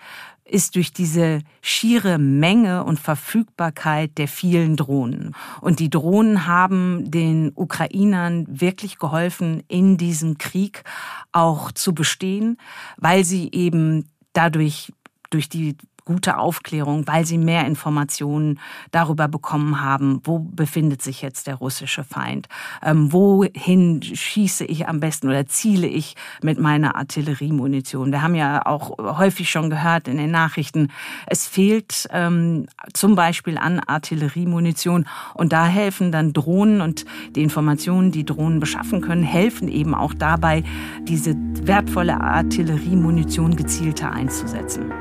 ist 0.48 0.76
durch 0.76 0.92
diese 0.92 1.40
schiere 1.60 2.18
Menge 2.18 2.84
und 2.84 3.00
Verfügbarkeit 3.00 4.16
der 4.16 4.28
vielen 4.28 4.76
Drohnen. 4.76 5.34
Und 5.60 5.80
die 5.80 5.90
Drohnen 5.90 6.46
haben 6.46 7.10
den 7.10 7.52
Ukrainern 7.54 8.46
wirklich 8.48 8.98
geholfen, 8.98 9.62
in 9.68 9.96
diesem 9.96 10.38
Krieg 10.38 10.84
auch 11.32 11.72
zu 11.72 11.94
bestehen, 11.94 12.58
weil 12.96 13.24
sie 13.24 13.50
eben 13.52 14.08
dadurch 14.32 14.92
durch 15.30 15.48
die 15.48 15.76
gute 16.06 16.38
Aufklärung, 16.38 17.06
weil 17.06 17.26
sie 17.26 17.36
mehr 17.36 17.66
Informationen 17.66 18.60
darüber 18.92 19.26
bekommen 19.26 19.82
haben, 19.82 20.20
wo 20.24 20.38
befindet 20.38 21.02
sich 21.02 21.20
jetzt 21.20 21.48
der 21.48 21.56
russische 21.56 22.04
Feind, 22.04 22.48
ähm, 22.82 23.12
wohin 23.12 24.00
schieße 24.02 24.64
ich 24.64 24.88
am 24.88 25.00
besten 25.00 25.28
oder 25.28 25.46
ziele 25.46 25.88
ich 25.88 26.14
mit 26.42 26.60
meiner 26.60 26.94
Artilleriemunition. 26.94 28.12
Wir 28.12 28.22
haben 28.22 28.36
ja 28.36 28.64
auch 28.64 28.96
häufig 28.98 29.50
schon 29.50 29.68
gehört 29.68 30.06
in 30.06 30.16
den 30.16 30.30
Nachrichten, 30.30 30.92
es 31.26 31.46
fehlt 31.48 32.08
ähm, 32.12 32.66
zum 32.92 33.16
Beispiel 33.16 33.58
an 33.58 33.80
Artilleriemunition 33.80 35.08
und 35.34 35.52
da 35.52 35.66
helfen 35.66 36.12
dann 36.12 36.32
Drohnen 36.32 36.82
und 36.82 37.04
die 37.34 37.42
Informationen, 37.42 38.12
die 38.12 38.24
Drohnen 38.24 38.60
beschaffen 38.60 39.00
können, 39.00 39.24
helfen 39.24 39.66
eben 39.66 39.92
auch 39.92 40.14
dabei, 40.14 40.62
diese 41.02 41.34
wertvolle 41.62 42.20
Artilleriemunition 42.20 43.56
gezielter 43.56 44.12
einzusetzen. 44.12 44.92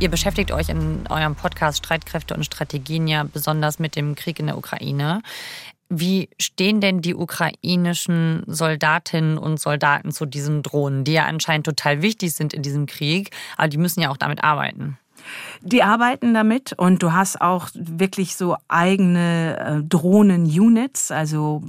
Ihr 0.00 0.10
beschäftigt 0.10 0.50
euch 0.50 0.68
in 0.68 1.06
eurem 1.08 1.36
Podcast 1.36 1.78
Streitkräfte 1.78 2.34
und 2.34 2.44
Strategien 2.44 3.06
ja 3.06 3.22
besonders 3.24 3.78
mit 3.78 3.94
dem 3.94 4.16
Krieg 4.16 4.40
in 4.40 4.46
der 4.46 4.58
Ukraine. 4.58 5.22
Wie 5.88 6.28
stehen 6.40 6.80
denn 6.80 7.00
die 7.00 7.14
ukrainischen 7.14 8.42
Soldatinnen 8.46 9.38
und 9.38 9.60
Soldaten 9.60 10.10
zu 10.10 10.26
diesen 10.26 10.62
Drohnen, 10.62 11.04
die 11.04 11.12
ja 11.12 11.26
anscheinend 11.26 11.66
total 11.66 12.02
wichtig 12.02 12.34
sind 12.34 12.52
in 12.52 12.62
diesem 12.62 12.86
Krieg, 12.86 13.30
aber 13.56 13.68
die 13.68 13.78
müssen 13.78 14.00
ja 14.00 14.10
auch 14.10 14.16
damit 14.16 14.42
arbeiten? 14.42 14.98
Die 15.62 15.82
arbeiten 15.82 16.34
damit 16.34 16.74
und 16.76 17.02
du 17.02 17.12
hast 17.12 17.40
auch 17.40 17.68
wirklich 17.74 18.36
so 18.36 18.56
eigene 18.68 19.58
äh, 19.58 19.82
Drohnen-Units, 19.82 21.10
also 21.10 21.62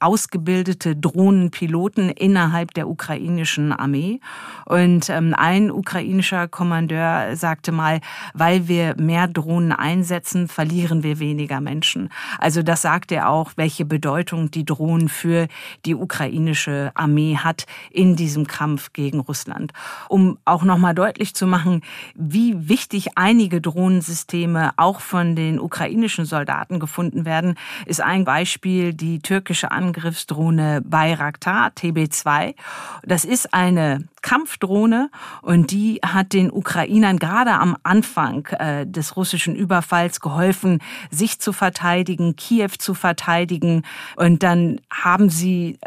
ausgebildete 0.00 0.96
Drohnenpiloten 0.96 2.10
innerhalb 2.10 2.74
der 2.74 2.88
ukrainischen 2.88 3.72
Armee. 3.72 4.20
Und 4.64 5.08
ähm, 5.10 5.34
ein 5.36 5.70
ukrainischer 5.70 6.48
Kommandeur 6.48 7.36
sagte 7.36 7.72
mal, 7.72 8.00
weil 8.34 8.68
wir 8.68 8.96
mehr 8.98 9.28
Drohnen 9.28 9.72
einsetzen, 9.72 10.48
verlieren 10.48 11.02
wir 11.02 11.18
weniger 11.18 11.60
Menschen. 11.60 12.10
Also 12.38 12.62
das 12.62 12.82
sagt 12.82 13.12
er 13.12 13.28
auch, 13.28 13.52
welche 13.56 13.84
Bedeutung 13.84 14.50
die 14.50 14.64
Drohnen 14.64 15.08
für 15.08 15.48
die 15.84 15.94
ukrainische 15.94 16.90
Armee 16.94 17.36
hat 17.36 17.66
in 17.90 18.16
diesem 18.16 18.46
Kampf 18.46 18.92
gegen 18.92 19.20
Russland. 19.20 19.72
Um 20.08 20.38
auch 20.44 20.64
nochmal 20.64 20.94
deutlich 20.94 21.34
zu 21.34 21.46
machen, 21.46 21.82
wie 22.14 22.68
wichtig 22.68 22.95
wichtig 22.96 23.12
einige 23.14 23.60
Drohnensysteme 23.60 24.72
auch 24.78 25.00
von 25.00 25.36
den 25.36 25.60
ukrainischen 25.60 26.24
Soldaten 26.24 26.80
gefunden 26.80 27.26
werden, 27.26 27.56
ist 27.84 28.00
ein 28.00 28.24
Beispiel 28.24 28.94
die 28.94 29.18
türkische 29.18 29.70
Angriffsdrohne 29.70 30.80
Bayraktar 30.82 31.72
TB2. 31.76 32.54
Das 33.02 33.26
ist 33.26 33.52
eine 33.52 34.08
Kampfdrohne 34.22 35.10
und 35.42 35.72
die 35.72 36.00
hat 36.02 36.32
den 36.32 36.50
Ukrainern 36.50 37.18
gerade 37.18 37.52
am 37.52 37.76
Anfang 37.82 38.46
äh, 38.46 38.86
des 38.86 39.14
russischen 39.14 39.54
Überfalls 39.54 40.20
geholfen, 40.20 40.80
sich 41.10 41.38
zu 41.38 41.52
verteidigen, 41.52 42.34
Kiew 42.34 42.70
zu 42.78 42.94
verteidigen. 42.94 43.82
Und 44.16 44.42
dann 44.42 44.80
haben 44.90 45.28
sie 45.28 45.78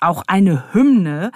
auch 0.00 0.22
eine 0.26 0.72
Hymne, 0.72 1.32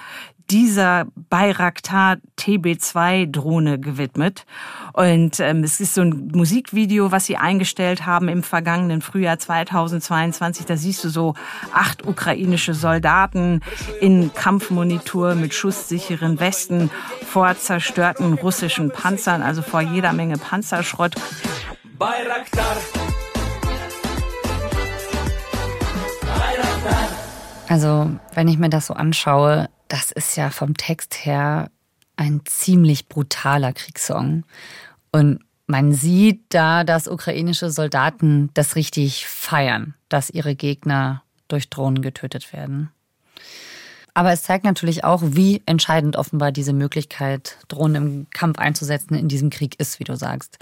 dieser 0.50 1.06
Bayraktar 1.30 2.16
TB2-Drohne 2.38 3.78
gewidmet. 3.78 4.44
Und 4.92 5.40
ähm, 5.40 5.64
es 5.64 5.80
ist 5.80 5.94
so 5.94 6.02
ein 6.02 6.30
Musikvideo, 6.34 7.12
was 7.12 7.26
sie 7.26 7.36
eingestellt 7.36 8.06
haben 8.06 8.28
im 8.28 8.42
vergangenen 8.42 9.00
Frühjahr 9.00 9.38
2022. 9.38 10.66
Da 10.66 10.76
siehst 10.76 11.02
du 11.04 11.08
so 11.08 11.34
acht 11.72 12.06
ukrainische 12.06 12.74
Soldaten 12.74 13.60
in 14.00 14.32
Kampfmonitor 14.34 15.34
mit 15.34 15.54
schusssicheren 15.54 16.38
Westen 16.40 16.90
vor 17.26 17.56
zerstörten 17.56 18.34
russischen 18.34 18.90
Panzern, 18.90 19.42
also 19.42 19.62
vor 19.62 19.80
jeder 19.80 20.12
Menge 20.12 20.36
Panzerschrott. 20.36 21.14
Bayraktar. 21.98 22.76
Also, 27.68 28.10
wenn 28.34 28.48
ich 28.48 28.58
mir 28.58 28.68
das 28.68 28.86
so 28.86 28.94
anschaue, 28.94 29.68
das 29.88 30.10
ist 30.10 30.36
ja 30.36 30.50
vom 30.50 30.76
Text 30.76 31.24
her 31.26 31.70
ein 32.16 32.42
ziemlich 32.44 33.08
brutaler 33.08 33.72
Kriegssong. 33.72 34.44
Und 35.12 35.40
man 35.66 35.92
sieht 35.92 36.42
da, 36.50 36.84
dass 36.84 37.08
ukrainische 37.08 37.70
Soldaten 37.70 38.50
das 38.54 38.76
richtig 38.76 39.26
feiern, 39.26 39.94
dass 40.08 40.30
ihre 40.30 40.54
Gegner 40.54 41.22
durch 41.48 41.70
Drohnen 41.70 42.02
getötet 42.02 42.52
werden. 42.52 42.90
Aber 44.12 44.32
es 44.32 44.44
zeigt 44.44 44.64
natürlich 44.64 45.02
auch, 45.02 45.22
wie 45.24 45.62
entscheidend 45.66 46.16
offenbar 46.16 46.52
diese 46.52 46.72
Möglichkeit, 46.72 47.58
Drohnen 47.66 47.96
im 47.96 48.26
Kampf 48.30 48.58
einzusetzen, 48.58 49.14
in 49.14 49.28
diesem 49.28 49.50
Krieg 49.50 49.80
ist, 49.80 49.98
wie 49.98 50.04
du 50.04 50.16
sagst. 50.16 50.58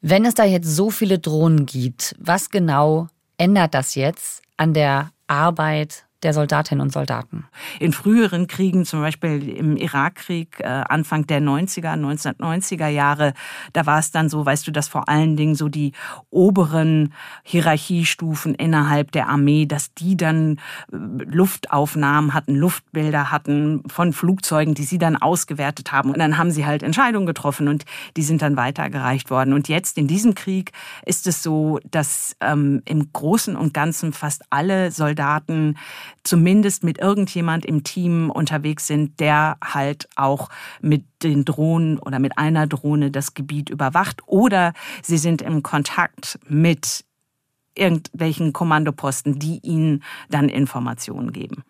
Wenn 0.00 0.24
es 0.24 0.34
da 0.34 0.44
jetzt 0.44 0.74
so 0.74 0.90
viele 0.90 1.18
Drohnen 1.18 1.66
gibt, 1.66 2.16
was 2.18 2.50
genau 2.50 3.08
ändert 3.36 3.74
das 3.74 3.94
jetzt 3.94 4.42
an 4.56 4.72
der 4.72 5.12
Arbeit 5.26 6.06
der 6.22 6.32
Soldatinnen 6.32 6.82
und 6.82 6.92
Soldaten. 6.92 7.44
In 7.80 7.92
früheren 7.92 8.46
Kriegen, 8.46 8.84
zum 8.84 9.00
Beispiel 9.00 9.48
im 9.48 9.76
Irakkrieg, 9.76 10.60
äh, 10.60 10.66
Anfang 10.66 11.26
der 11.26 11.40
90er, 11.40 11.94
1990er 11.96 12.86
Jahre, 12.88 13.34
da 13.72 13.86
war 13.86 13.98
es 13.98 14.12
dann 14.12 14.28
so, 14.28 14.46
weißt 14.46 14.66
du, 14.66 14.70
dass 14.70 14.88
vor 14.88 15.08
allen 15.08 15.36
Dingen 15.36 15.54
so 15.54 15.68
die 15.68 15.92
oberen 16.30 17.12
Hierarchiestufen 17.42 18.54
innerhalb 18.54 19.10
der 19.12 19.28
Armee, 19.28 19.66
dass 19.66 19.94
die 19.94 20.16
dann 20.16 20.58
äh, 20.92 20.96
Luftaufnahmen 20.96 22.34
hatten, 22.34 22.54
Luftbilder 22.54 23.32
hatten 23.32 23.82
von 23.88 24.12
Flugzeugen, 24.12 24.74
die 24.74 24.84
sie 24.84 24.98
dann 24.98 25.16
ausgewertet 25.16 25.90
haben. 25.90 26.10
Und 26.10 26.18
dann 26.18 26.38
haben 26.38 26.52
sie 26.52 26.66
halt 26.66 26.84
Entscheidungen 26.84 27.26
getroffen 27.26 27.66
und 27.66 27.84
die 28.16 28.22
sind 28.22 28.42
dann 28.42 28.56
weitergereicht 28.56 29.30
worden. 29.30 29.52
Und 29.52 29.68
jetzt 29.68 29.98
in 29.98 30.06
diesem 30.06 30.34
Krieg 30.34 30.70
ist 31.04 31.26
es 31.26 31.42
so, 31.42 31.80
dass 31.90 32.36
ähm, 32.40 32.82
im 32.84 33.12
Großen 33.12 33.56
und 33.56 33.74
Ganzen 33.74 34.12
fast 34.12 34.42
alle 34.50 34.92
Soldaten 34.92 35.76
zumindest 36.24 36.84
mit 36.84 36.98
irgendjemand 36.98 37.64
im 37.64 37.84
Team 37.84 38.30
unterwegs 38.30 38.86
sind, 38.86 39.20
der 39.20 39.56
halt 39.62 40.08
auch 40.16 40.48
mit 40.80 41.04
den 41.22 41.44
Drohnen 41.44 41.98
oder 41.98 42.18
mit 42.18 42.38
einer 42.38 42.66
Drohne 42.66 43.10
das 43.10 43.34
Gebiet 43.34 43.70
überwacht 43.70 44.22
oder 44.26 44.72
sie 45.02 45.18
sind 45.18 45.42
im 45.42 45.62
Kontakt 45.62 46.38
mit 46.48 47.04
irgendwelchen 47.74 48.52
Kommandoposten, 48.52 49.38
die 49.38 49.60
ihnen 49.62 50.02
dann 50.28 50.48
Informationen 50.48 51.32
geben. 51.32 51.64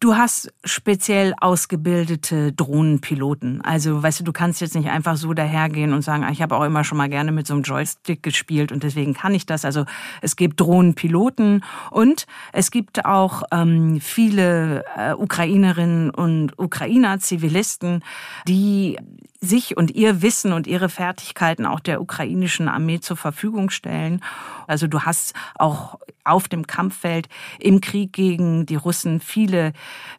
Du 0.00 0.16
hast 0.16 0.50
speziell 0.64 1.34
ausgebildete 1.38 2.54
Drohnenpiloten. 2.54 3.60
Also, 3.60 4.02
weißt 4.02 4.20
du, 4.20 4.24
du 4.24 4.32
kannst 4.32 4.62
jetzt 4.62 4.74
nicht 4.74 4.88
einfach 4.88 5.18
so 5.18 5.34
dahergehen 5.34 5.92
und 5.92 6.00
sagen, 6.00 6.24
ah, 6.24 6.30
ich 6.30 6.40
habe 6.40 6.56
auch 6.56 6.64
immer 6.64 6.84
schon 6.84 6.96
mal 6.96 7.10
gerne 7.10 7.32
mit 7.32 7.46
so 7.46 7.52
einem 7.52 7.64
Joystick 7.64 8.22
gespielt 8.22 8.72
und 8.72 8.82
deswegen 8.82 9.12
kann 9.12 9.34
ich 9.34 9.44
das. 9.44 9.66
Also, 9.66 9.84
es 10.22 10.36
gibt 10.36 10.58
Drohnenpiloten 10.58 11.62
und 11.90 12.26
es 12.54 12.70
gibt 12.70 13.04
auch 13.04 13.42
ähm, 13.52 14.00
viele 14.00 14.86
äh, 14.96 15.12
Ukrainerinnen 15.12 16.08
und 16.08 16.58
Ukrainer, 16.58 17.18
Zivilisten, 17.18 18.02
die 18.48 18.96
sich 19.42 19.76
und 19.76 19.90
ihr 19.90 20.22
Wissen 20.22 20.52
und 20.52 20.66
ihre 20.66 20.88
Fertigkeiten 20.88 21.64
auch 21.64 21.80
der 21.80 22.00
ukrainischen 22.00 22.68
Armee 22.68 23.00
zur 23.00 23.16
Verfügung 23.16 23.70
stellen. 23.70 24.22
Also 24.70 24.86
du 24.86 25.00
hast 25.00 25.34
auch 25.56 25.98
auf 26.24 26.48
dem 26.48 26.66
Kampffeld 26.66 27.28
im 27.58 27.80
Krieg 27.80 28.12
gegen 28.12 28.66
die 28.66 28.76
Russen 28.76 29.20
viele 29.20 29.72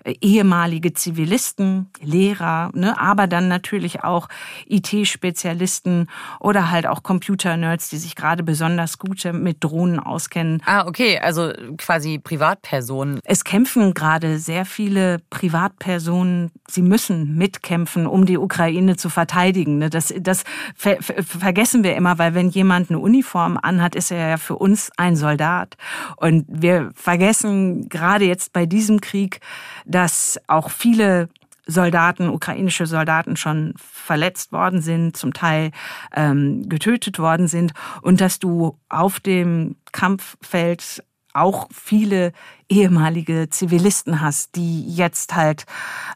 äh, 0.04 0.16
ehemalige 0.22 0.94
Zivilisten, 0.94 1.90
Lehrer, 2.02 2.72
ne, 2.74 3.00
aber 3.00 3.28
dann 3.28 3.48
natürlich 3.48 4.04
auch 4.04 4.28
IT-Spezialisten 4.68 6.08
oder 6.40 6.72
halt 6.72 6.88
auch 6.88 7.04
Computer-Nerds, 7.04 7.90
die 7.90 7.98
sich 7.98 8.16
gerade 8.16 8.44
besonders 8.44 8.98
gut 8.98 9.24
mit 9.32 9.64
Drohnen 9.64 10.00
auskennen. 10.00 10.62
Ah, 10.66 10.88
okay, 10.88 11.20
also 11.20 11.52
quasi 11.78 12.18
Privatpersonen. 12.18 13.20
Es 13.24 13.44
kämpfen 13.44 13.94
gerade 13.94 14.40
sehr 14.40 14.66
viele 14.66 15.20
Privatpersonen. 15.30 16.52
Sie 16.68 16.82
müssen 16.82 17.38
mitkämpfen, 17.38 18.08
um 18.08 18.26
die 18.26 18.38
Ukraine 18.38 18.98
zu 18.98 19.10
verteidigen. 19.10 19.78
Ne? 19.78 19.90
Das, 19.90 20.14
das 20.20 20.44
ver 20.76 20.98
vergessen 21.02 21.84
wir 21.84 21.96
immer, 21.96 22.18
weil 22.18 22.34
wenn 22.34 22.50
jemand 22.50 22.90
eine 22.90 23.00
Uniform 23.00 23.60
anhat, 23.62 23.96
ist 23.96 24.12
er 24.12 24.30
ja 24.30 24.38
für 24.42 24.56
uns 24.58 24.92
ein 24.98 25.16
Soldat. 25.16 25.78
Und 26.18 26.46
wir 26.50 26.92
vergessen 26.96 27.88
gerade 27.90 28.26
jetzt 28.26 28.54
bei 28.54 28.66
diesem 28.66 29.00
Krieg, 29.02 29.40
dass 29.86 30.40
auch 30.48 30.70
viele 30.70 31.30
Soldaten, 31.68 32.30
ukrainische 32.30 32.86
Soldaten 32.86 33.38
schon 33.38 33.74
verletzt 33.78 34.52
worden 34.52 34.82
sind, 34.82 35.16
zum 35.16 35.34
Teil 35.34 35.72
ähm, 36.14 36.68
getötet 36.68 37.20
worden 37.20 37.48
sind 37.48 37.74
und 38.02 38.20
dass 38.20 38.40
du 38.40 38.78
auf 38.90 39.20
dem 39.20 39.76
Kampffeld 39.92 41.04
auch 41.34 41.68
viele 41.72 42.34
ehemalige 42.70 43.50
Zivilisten 43.50 44.22
hast, 44.22 44.56
die 44.56 44.88
jetzt 44.88 45.36
halt 45.36 45.66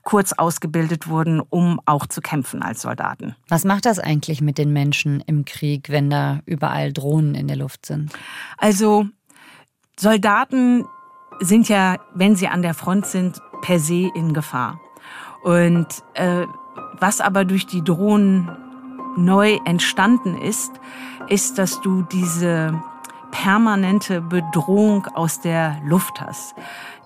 kurz 0.03 0.34
ausgebildet 0.34 1.07
wurden, 1.07 1.41
um 1.41 1.81
auch 1.86 2.05
zu 2.07 2.22
kämpfen 2.22 2.62
als 2.62 2.81
Soldaten. 2.81 3.36
Was 3.50 3.65
macht 3.65 3.86
das 3.86 4.00
eigentlich 4.00 4.41
mit 4.41 4.57
den 4.57 4.72
Menschen 4.72 5.22
im 5.22 5.45
Krieg, 5.45 5.89
wenn 5.89 6.10
da 6.10 6.39
überall 6.45 6.93
Drohnen 6.93 7.36
in 7.36 7.48
der 7.48 7.57
Luft 7.57 7.86
sind? 7.86 8.12
Also 8.57 9.05
Soldaten 9.98 10.86
sind 11.39 11.67
ja, 11.69 11.98
wenn 12.13 12.36
sie 12.36 12.48
an 12.48 12.62
der 12.62 12.74
Front 12.74 13.05
sind, 13.05 13.41
per 13.62 13.79
se 13.79 14.10
in 14.15 14.34
Gefahr. 14.34 14.79
Und 15.43 15.88
äh, 16.13 16.45
was 17.00 17.22
aber 17.22 17.45
durch 17.45 17.65
die 17.67 17.84
Drohnen 17.84 18.50
neu 19.17 19.60
entstanden 19.65 20.38
ist, 20.38 20.72
ist, 21.27 21.57
dass 21.57 21.81
du 21.81 22.01
diese 22.03 22.81
permanente 23.43 24.21
Bedrohung 24.21 25.07
aus 25.07 25.41
der 25.41 25.79
Luft 25.83 26.21
hast. 26.21 26.55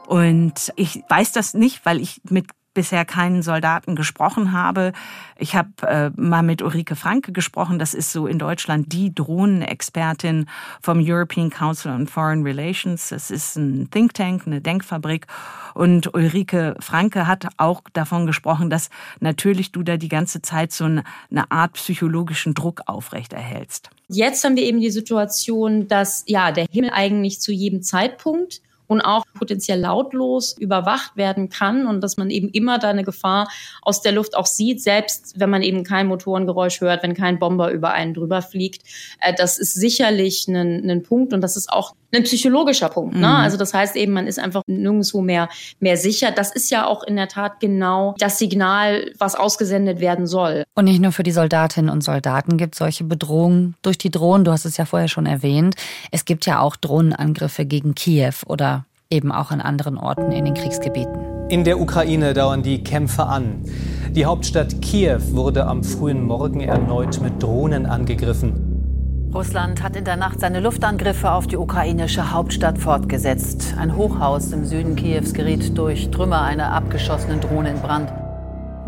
Und 0.07 0.71
ich 0.75 1.03
weiß 1.09 1.31
das 1.31 1.53
nicht, 1.53 1.85
weil 1.85 1.99
ich 1.99 2.21
mit 2.29 2.47
bisher 2.73 3.05
keinen 3.05 3.41
Soldaten 3.41 3.95
gesprochen 3.95 4.51
habe. 4.51 4.93
Ich 5.37 5.55
habe 5.55 5.69
äh, 5.87 6.11
mal 6.15 6.43
mit 6.43 6.61
Ulrike 6.61 6.95
Franke 6.95 7.31
gesprochen. 7.31 7.79
Das 7.79 7.93
ist 7.93 8.11
so 8.11 8.27
in 8.27 8.39
Deutschland 8.39 8.93
die 8.93 9.13
Drohnenexpertin 9.13 10.45
vom 10.81 10.99
European 11.01 11.49
Council 11.49 11.91
on 11.91 12.07
Foreign 12.07 12.43
Relations. 12.43 13.09
Das 13.09 13.31
ist 13.31 13.55
ein 13.55 13.89
Think 13.89 14.13
Tank, 14.13 14.43
eine 14.45 14.61
Denkfabrik. 14.61 15.27
Und 15.73 16.13
Ulrike 16.13 16.75
Franke 16.79 17.27
hat 17.27 17.47
auch 17.57 17.81
davon 17.93 18.25
gesprochen, 18.25 18.69
dass 18.69 18.89
natürlich 19.19 19.71
du 19.71 19.83
da 19.83 19.97
die 19.97 20.09
ganze 20.09 20.41
Zeit 20.41 20.71
so 20.71 20.85
eine, 20.85 21.03
eine 21.31 21.49
Art 21.51 21.73
psychologischen 21.73 22.53
Druck 22.53 22.81
aufrechterhältst. 22.85 23.89
Jetzt 24.07 24.43
haben 24.43 24.55
wir 24.55 24.63
eben 24.63 24.79
die 24.79 24.91
Situation, 24.91 25.87
dass 25.87 26.23
ja 26.27 26.51
der 26.51 26.65
Himmel 26.69 26.91
eigentlich 26.91 27.39
zu 27.39 27.51
jedem 27.51 27.81
Zeitpunkt 27.83 28.61
und 28.89 29.01
auch 29.01 29.23
potenziell 29.35 29.79
lautlos 29.79 30.57
überwacht 30.57 31.15
werden 31.15 31.49
kann 31.49 31.85
und 31.85 32.01
dass 32.01 32.17
man 32.17 32.29
eben 32.31 32.49
immer 32.49 32.79
da 32.79 32.89
eine 32.89 33.03
Gefahr 33.03 33.47
aus 33.83 34.01
der 34.01 34.11
Luft 34.11 34.35
auch 34.35 34.47
sieht, 34.47 34.81
selbst 34.81 35.39
wenn 35.39 35.49
man 35.49 35.61
eben 35.61 35.83
kein 35.83 36.07
Motorengeräusch 36.07 36.81
hört, 36.81 37.03
wenn 37.03 37.13
kein 37.13 37.39
Bomber 37.39 37.71
über 37.71 37.91
einen 37.91 38.15
drüber 38.15 38.41
fliegt. 38.41 38.81
Äh, 39.21 39.33
das 39.35 39.59
ist 39.59 39.75
sicherlich 39.75 40.47
ein, 40.47 40.89
ein 40.89 41.03
Punkt 41.03 41.33
und 41.33 41.41
das 41.41 41.55
ist 41.55 41.71
auch 41.71 41.93
ein 42.11 42.23
psychologischer 42.23 42.89
Punkt. 42.89 43.13
Ne? 43.13 43.27
Mhm. 43.27 43.35
Also 43.35 43.57
das 43.57 43.73
heißt 43.73 43.95
eben, 43.95 44.13
man 44.13 44.25
ist 44.25 44.39
einfach 44.39 44.63
nirgendwo 44.65 45.21
mehr, 45.21 45.49
mehr 45.79 45.97
sicher. 45.97 46.31
Das 46.31 46.51
ist 46.51 46.71
ja 46.71 46.87
auch 46.87 47.03
in 47.03 47.15
der 47.15 47.27
Tat 47.27 47.59
genau 47.59 48.15
das 48.17 48.39
Signal, 48.39 49.11
was 49.19 49.35
ausgesendet 49.35 49.99
werden 49.99 50.25
soll. 50.25 50.63
Und 50.73 50.85
nicht 50.85 51.01
nur 51.01 51.11
für 51.11 51.23
die 51.23 51.31
Soldatinnen 51.31 51.91
und 51.91 52.03
Soldaten 52.03 52.57
gibt 52.57 52.73
es 52.73 52.79
solche 52.79 53.03
Bedrohungen 53.03 53.75
durch 53.83 53.97
die 53.97 54.09
Drohnen. 54.09 54.43
Du 54.43 54.51
hast 54.51 54.65
es 54.65 54.77
ja 54.77 54.85
vorher 54.85 55.07
schon 55.07 55.27
erwähnt. 55.27 55.75
Es 56.11 56.25
gibt 56.25 56.47
ja 56.47 56.59
auch 56.59 56.75
Drohnenangriffe 56.75 57.65
gegen 57.65 57.93
Kiew 57.93 58.33
oder 58.47 58.78
eben 59.11 59.31
auch 59.31 59.49
an 59.49 59.59
anderen 59.59 59.97
Orten 59.97 60.31
in 60.31 60.45
den 60.45 60.53
Kriegsgebieten. 60.53 61.49
In 61.49 61.63
der 61.63 61.79
Ukraine 61.79 62.35
dauern 62.35 62.61
die 62.61 62.83
Kämpfe 62.83 63.25
an. 63.25 63.63
Die 64.11 64.27
Hauptstadt 64.27 64.83
Kiew 64.83 65.31
wurde 65.31 65.65
am 65.65 65.83
frühen 65.83 66.23
Morgen 66.23 66.59
erneut 66.59 67.19
mit 67.19 67.41
Drohnen 67.41 67.87
angegriffen. 67.87 69.31
Russland 69.33 69.81
hat 69.81 69.95
in 69.95 70.05
der 70.05 70.15
Nacht 70.15 70.39
seine 70.39 70.59
Luftangriffe 70.59 71.31
auf 71.31 71.47
die 71.47 71.57
ukrainische 71.57 72.31
Hauptstadt 72.31 72.77
fortgesetzt. 72.77 73.73
Ein 73.79 73.95
Hochhaus 73.95 74.51
im 74.51 74.65
Süden 74.65 74.95
Kiews 74.95 75.33
geriet 75.33 75.75
durch 75.75 76.11
Trümmer 76.11 76.43
einer 76.43 76.71
abgeschossenen 76.71 77.41
Drohne 77.41 77.71
in 77.71 77.79
Brand. 77.79 78.13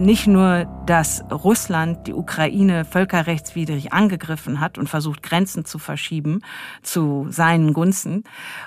Nicht 0.02 0.26
nur, 0.26 0.66
dass 0.88 1.24
Russland 1.30 2.08
die 2.08 2.14
Ukraine 2.14 2.86
völkerrechtswidrig 2.86 3.94
angegriffen 3.94 4.60
hat 4.60 4.80
und 4.80 4.90
versucht, 4.90 5.22
Grenzen 5.22 5.64
zu 5.64 5.78
verschieben 5.78 6.42
zu 6.82 7.28
seinen 7.30 7.72
Gunsten. 7.72 8.24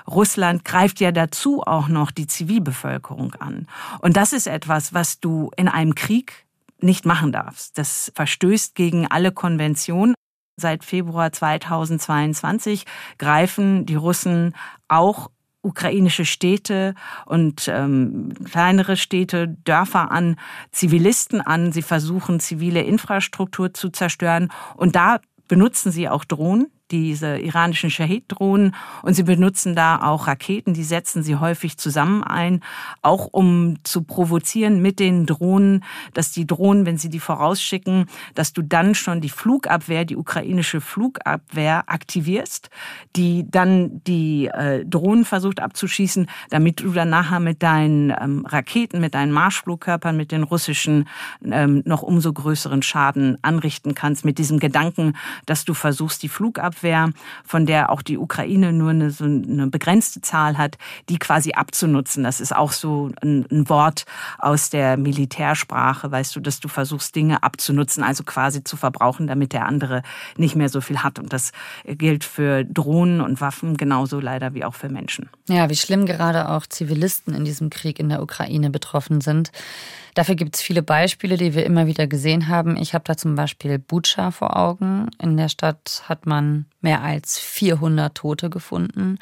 Russland 0.07 0.63
greift 0.63 1.01
ja 1.01 1.11
dazu 1.11 1.61
auch 1.61 1.89
noch 1.89 2.11
die 2.11 2.27
Zivilbevölkerung 2.27 3.35
an. 3.35 3.67
Und 3.99 4.15
das 4.15 4.31
ist 4.31 4.47
etwas, 4.47 4.93
was 4.93 5.19
du 5.19 5.51
in 5.57 5.67
einem 5.67 5.93
Krieg 5.93 6.45
nicht 6.79 7.05
machen 7.05 7.33
darfst. 7.33 7.77
Das 7.77 8.13
verstößt 8.15 8.73
gegen 8.73 9.05
alle 9.07 9.33
Konventionen. 9.33 10.15
Seit 10.55 10.85
Februar 10.85 11.33
2022 11.33 12.85
greifen 13.17 13.85
die 13.85 13.95
Russen 13.95 14.55
auch 14.87 15.29
ukrainische 15.65 16.25
Städte 16.25 16.93
und 17.25 17.67
ähm, 17.67 18.33
kleinere 18.45 18.95
Städte, 18.95 19.57
Dörfer 19.65 20.11
an, 20.11 20.37
Zivilisten 20.71 21.41
an. 21.41 21.71
Sie 21.71 21.81
versuchen, 21.81 22.39
zivile 22.39 22.81
Infrastruktur 22.81 23.73
zu 23.73 23.89
zerstören. 23.89 24.51
Und 24.75 24.95
da 24.95 25.19
benutzen 25.47 25.91
sie 25.91 26.07
auch 26.07 26.23
Drohnen 26.25 26.67
diese 26.91 27.37
iranischen 27.39 27.89
Shahid-Drohnen. 27.89 28.75
Und 29.01 29.13
sie 29.15 29.23
benutzen 29.23 29.75
da 29.75 30.01
auch 30.01 30.27
Raketen, 30.27 30.73
die 30.73 30.83
setzen 30.83 31.23
sie 31.23 31.35
häufig 31.35 31.77
zusammen 31.77 32.23
ein, 32.23 32.61
auch 33.01 33.27
um 33.31 33.75
zu 33.83 34.03
provozieren 34.03 34.81
mit 34.81 34.99
den 34.99 35.25
Drohnen, 35.25 35.83
dass 36.13 36.31
die 36.31 36.45
Drohnen, 36.45 36.85
wenn 36.85 36.97
sie 36.97 37.09
die 37.09 37.19
vorausschicken, 37.19 38.05
dass 38.35 38.53
du 38.53 38.61
dann 38.61 38.93
schon 38.93 39.21
die 39.21 39.29
Flugabwehr, 39.29 40.05
die 40.05 40.15
ukrainische 40.15 40.79
Flugabwehr 40.79 41.83
aktivierst, 41.87 42.69
die 43.15 43.49
dann 43.49 44.03
die 44.03 44.47
äh, 44.47 44.85
Drohnen 44.85 45.25
versucht 45.25 45.59
abzuschießen, 45.59 46.27
damit 46.49 46.81
du 46.81 46.91
dann 46.91 47.09
nachher 47.09 47.39
mit 47.39 47.63
deinen 47.63 48.11
ähm, 48.11 48.45
Raketen, 48.45 49.01
mit 49.01 49.15
deinen 49.15 49.31
Marschflugkörpern, 49.31 50.15
mit 50.15 50.31
den 50.31 50.43
russischen 50.43 51.07
ähm, 51.43 51.81
noch 51.85 52.03
umso 52.03 52.31
größeren 52.31 52.83
Schaden 52.83 53.37
anrichten 53.41 53.95
kannst, 53.95 54.23
mit 54.23 54.37
diesem 54.37 54.59
Gedanken, 54.59 55.13
dass 55.45 55.65
du 55.65 55.73
versuchst, 55.73 56.21
die 56.21 56.29
Flugabwehr 56.29 56.74
Luftabwehr, 56.75 57.11
von 57.45 57.65
der 57.65 57.89
auch 57.91 58.01
die 58.01 58.17
Ukraine 58.17 58.73
nur 58.73 58.91
eine, 58.91 59.11
so 59.11 59.25
eine 59.25 59.67
begrenzte 59.67 60.21
Zahl 60.21 60.57
hat, 60.57 60.77
die 61.09 61.17
quasi 61.17 61.53
abzunutzen. 61.53 62.23
Das 62.23 62.41
ist 62.41 62.55
auch 62.55 62.71
so 62.71 63.11
ein, 63.21 63.45
ein 63.51 63.69
Wort 63.69 64.05
aus 64.37 64.69
der 64.69 64.97
Militärsprache, 64.97 66.11
weißt 66.11 66.35
du, 66.35 66.39
dass 66.39 66.59
du 66.59 66.67
versuchst, 66.67 67.15
Dinge 67.15 67.43
abzunutzen, 67.43 68.03
also 68.03 68.23
quasi 68.23 68.63
zu 68.63 68.77
verbrauchen, 68.77 69.27
damit 69.27 69.53
der 69.53 69.65
andere 69.65 70.03
nicht 70.37 70.55
mehr 70.55 70.69
so 70.69 70.81
viel 70.81 71.03
hat. 71.03 71.19
Und 71.19 71.33
das 71.33 71.51
gilt 71.85 72.23
für 72.23 72.63
Drohnen 72.63 73.21
und 73.21 73.41
Waffen 73.41 73.77
genauso 73.77 74.19
leider 74.19 74.53
wie 74.53 74.65
auch 74.65 74.75
für 74.75 74.89
Menschen. 74.89 75.29
Ja, 75.47 75.69
wie 75.69 75.75
schlimm 75.75 76.05
gerade 76.05 76.49
auch 76.49 76.65
Zivilisten 76.67 77.33
in 77.33 77.45
diesem 77.45 77.69
Krieg 77.69 77.99
in 77.99 78.09
der 78.09 78.21
Ukraine 78.21 78.69
betroffen 78.69 79.21
sind. 79.21 79.51
Dafür 80.15 80.35
gibt 80.35 80.55
es 80.55 80.61
viele 80.61 80.81
Beispiele, 80.81 81.35
die 81.35 81.53
wir 81.53 81.65
immer 81.65 81.87
wieder 81.87 82.07
gesehen 82.07 82.47
haben. 82.47 82.77
Ich 82.77 82.93
habe 82.93 83.03
da 83.03 83.17
zum 83.17 83.35
Beispiel 83.35 83.77
Butscha 83.77 84.31
vor 84.31 84.55
Augen. 84.55 85.11
In 85.21 85.35
der 85.35 85.49
Stadt 85.49 86.03
hat 86.07 86.25
man 86.25 86.65
mehr 86.79 87.03
als 87.03 87.37
400 87.37 88.15
Tote 88.15 88.49
gefunden. 88.49 89.19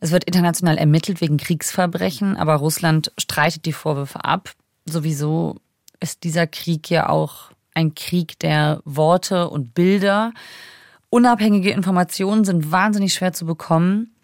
Es 0.00 0.10
wird 0.10 0.24
international 0.24 0.76
ermittelt 0.76 1.20
wegen 1.20 1.36
Kriegsverbrechen, 1.36 2.36
aber 2.36 2.56
Russland 2.56 3.12
streitet 3.16 3.64
die 3.64 3.72
Vorwürfe 3.72 4.24
ab. 4.24 4.50
Sowieso 4.86 5.60
ist 6.00 6.24
dieser 6.24 6.48
Krieg 6.48 6.90
ja 6.90 7.08
auch 7.08 7.52
ein 7.74 7.94
Krieg 7.94 8.40
der 8.40 8.80
Worte 8.84 9.48
und 9.48 9.72
Bilder. 9.72 10.32
Unabhängige 11.10 11.70
Informationen 11.70 12.44
sind 12.44 12.72
wahnsinnig 12.72 13.14
schwer 13.14 13.32
zu 13.32 13.46
bekommen. 13.46 14.16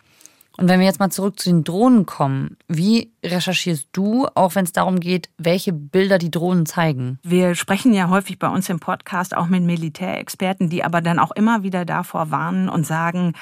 Und 0.56 0.68
wenn 0.68 0.78
wir 0.78 0.86
jetzt 0.86 1.00
mal 1.00 1.10
zurück 1.10 1.38
zu 1.40 1.50
den 1.50 1.64
Drohnen 1.64 2.06
kommen, 2.06 2.56
wie 2.68 3.12
recherchierst 3.24 3.88
du, 3.92 4.26
auch 4.34 4.54
wenn 4.54 4.64
es 4.64 4.72
darum 4.72 5.00
geht, 5.00 5.28
welche 5.36 5.72
Bilder 5.72 6.18
die 6.18 6.30
Drohnen 6.30 6.64
zeigen? 6.64 7.18
Wir 7.22 7.54
sprechen 7.54 7.92
ja 7.92 8.08
häufig 8.08 8.38
bei 8.38 8.48
uns 8.48 8.68
im 8.68 8.78
Podcast 8.78 9.36
auch 9.36 9.46
mit 9.46 9.64
Militärexperten, 9.64 10.68
die 10.68 10.84
aber 10.84 11.00
dann 11.00 11.18
auch 11.18 11.32
immer 11.32 11.62
wieder 11.62 11.84
davor 11.84 12.30
warnen 12.30 12.68
und 12.68 12.86
sagen, 12.86 13.32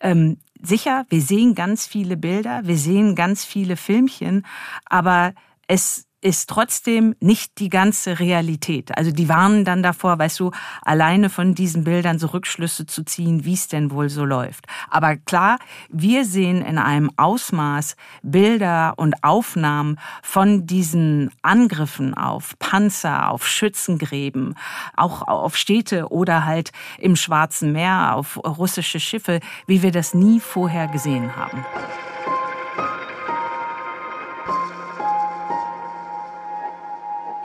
ähm, 0.00 0.38
sicher, 0.62 1.04
wir 1.10 1.20
sehen 1.20 1.54
ganz 1.54 1.86
viele 1.86 2.16
Bilder, 2.16 2.62
wir 2.64 2.78
sehen 2.78 3.14
ganz 3.14 3.44
viele 3.44 3.76
Filmchen, 3.76 4.46
aber 4.86 5.34
es 5.66 6.06
ist 6.24 6.48
trotzdem 6.48 7.14
nicht 7.20 7.58
die 7.58 7.68
ganze 7.68 8.18
Realität. 8.18 8.96
Also 8.96 9.12
die 9.12 9.28
warnen 9.28 9.66
dann 9.66 9.82
davor, 9.82 10.18
weißt 10.18 10.40
du, 10.40 10.52
alleine 10.80 11.28
von 11.28 11.54
diesen 11.54 11.84
Bildern 11.84 12.18
so 12.18 12.28
Rückschlüsse 12.28 12.86
zu 12.86 13.04
ziehen, 13.04 13.44
wie 13.44 13.52
es 13.52 13.68
denn 13.68 13.90
wohl 13.90 14.08
so 14.08 14.24
läuft. 14.24 14.64
Aber 14.88 15.16
klar, 15.16 15.58
wir 15.90 16.24
sehen 16.24 16.62
in 16.62 16.78
einem 16.78 17.10
Ausmaß 17.18 17.96
Bilder 18.22 18.94
und 18.96 19.22
Aufnahmen 19.22 20.00
von 20.22 20.66
diesen 20.66 21.30
Angriffen 21.42 22.14
auf 22.14 22.58
Panzer, 22.58 23.30
auf 23.30 23.46
Schützengräben, 23.46 24.54
auch 24.96 25.28
auf 25.28 25.58
Städte 25.58 26.08
oder 26.10 26.46
halt 26.46 26.72
im 26.98 27.16
Schwarzen 27.16 27.72
Meer, 27.72 28.14
auf 28.14 28.38
russische 28.42 28.98
Schiffe, 28.98 29.40
wie 29.66 29.82
wir 29.82 29.92
das 29.92 30.14
nie 30.14 30.40
vorher 30.40 30.88
gesehen 30.88 31.36
haben. 31.36 31.66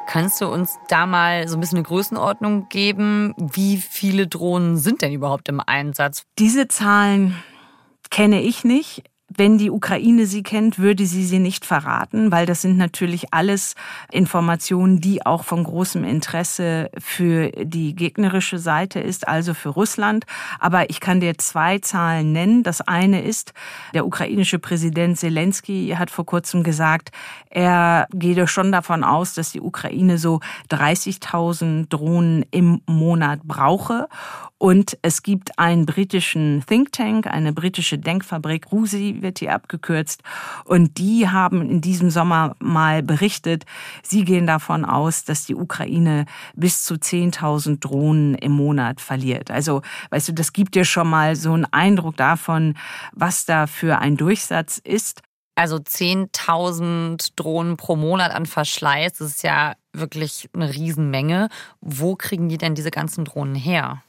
Kannst 0.09 0.41
du 0.41 0.47
uns 0.47 0.79
da 0.87 1.05
mal 1.05 1.47
so 1.47 1.55
ein 1.55 1.59
bisschen 1.59 1.77
eine 1.77 1.85
Größenordnung 1.85 2.67
geben? 2.67 3.35
Wie 3.37 3.77
viele 3.77 4.25
Drohnen 4.25 4.75
sind 4.75 5.03
denn 5.03 5.13
überhaupt 5.13 5.47
im 5.49 5.59
Einsatz? 5.59 6.23
Diese 6.39 6.67
Zahlen 6.67 7.35
kenne 8.09 8.41
ich 8.41 8.63
nicht. 8.63 9.03
Wenn 9.39 9.57
die 9.57 9.71
Ukraine 9.71 10.25
sie 10.25 10.43
kennt, 10.43 10.79
würde 10.79 11.05
sie 11.05 11.23
sie 11.23 11.39
nicht 11.39 11.63
verraten, 11.63 12.29
weil 12.29 12.45
das 12.45 12.61
sind 12.61 12.77
natürlich 12.77 13.33
alles 13.33 13.75
Informationen, 14.11 14.99
die 14.99 15.25
auch 15.25 15.45
von 15.45 15.63
großem 15.63 16.03
Interesse 16.03 16.91
für 16.99 17.49
die 17.51 17.95
gegnerische 17.95 18.59
Seite 18.59 18.99
ist, 18.99 19.29
also 19.29 19.53
für 19.53 19.69
Russland. 19.69 20.25
Aber 20.59 20.89
ich 20.89 20.99
kann 20.99 21.21
dir 21.21 21.37
zwei 21.37 21.79
Zahlen 21.79 22.33
nennen. 22.33 22.63
Das 22.63 22.81
eine 22.81 23.21
ist, 23.21 23.53
der 23.93 24.05
ukrainische 24.05 24.59
Präsident 24.59 25.17
Zelensky 25.17 25.95
hat 25.97 26.11
vor 26.11 26.25
kurzem 26.25 26.63
gesagt, 26.63 27.11
er 27.49 28.07
gehe 28.13 28.45
schon 28.45 28.73
davon 28.73 29.05
aus, 29.05 29.35
dass 29.35 29.53
die 29.53 29.61
Ukraine 29.61 30.17
so 30.17 30.41
30.000 30.69 31.87
Drohnen 31.87 32.43
im 32.51 32.81
Monat 32.87 33.43
brauche. 33.45 34.09
Und 34.57 34.97
es 35.01 35.23
gibt 35.23 35.57
einen 35.57 35.85
britischen 35.85 36.65
Think 36.67 36.91
Tank, 36.91 37.27
eine 37.27 37.53
britische 37.53 37.97
Denkfabrik, 37.97 38.69
RUSI 38.73 39.21
hier 39.37 39.53
abgekürzt. 39.53 40.23
Und 40.65 40.97
die 40.97 41.29
haben 41.29 41.61
in 41.61 41.81
diesem 41.81 42.09
Sommer 42.09 42.55
mal 42.57 43.03
berichtet, 43.03 43.65
sie 44.01 44.25
gehen 44.25 44.47
davon 44.47 44.83
aus, 44.83 45.23
dass 45.23 45.45
die 45.45 45.53
Ukraine 45.53 46.25
bis 46.55 46.83
zu 46.83 46.95
10.000 46.95 47.79
Drohnen 47.79 48.33
im 48.33 48.53
Monat 48.53 49.01
verliert. 49.01 49.51
Also, 49.51 49.83
weißt 50.09 50.29
du, 50.29 50.33
das 50.33 50.53
gibt 50.53 50.73
dir 50.73 50.85
schon 50.85 51.07
mal 51.07 51.35
so 51.35 51.53
einen 51.53 51.65
Eindruck 51.65 52.17
davon, 52.17 52.75
was 53.13 53.45
da 53.45 53.67
für 53.67 53.99
ein 53.99 54.17
Durchsatz 54.17 54.79
ist. 54.83 55.21
Also 55.55 55.75
10.000 55.75 57.33
Drohnen 57.35 57.75
pro 57.75 57.97
Monat 57.97 58.31
an 58.31 58.45
Verschleiß, 58.45 59.13
das 59.17 59.31
ist 59.31 59.43
ja 59.43 59.73
wirklich 59.91 60.49
eine 60.53 60.73
Riesenmenge. 60.73 61.49
Wo 61.81 62.15
kriegen 62.15 62.47
die 62.47 62.57
denn 62.57 62.75
diese 62.75 62.91
ganzen 62.91 63.25
Drohnen 63.25 63.55
her? 63.55 64.01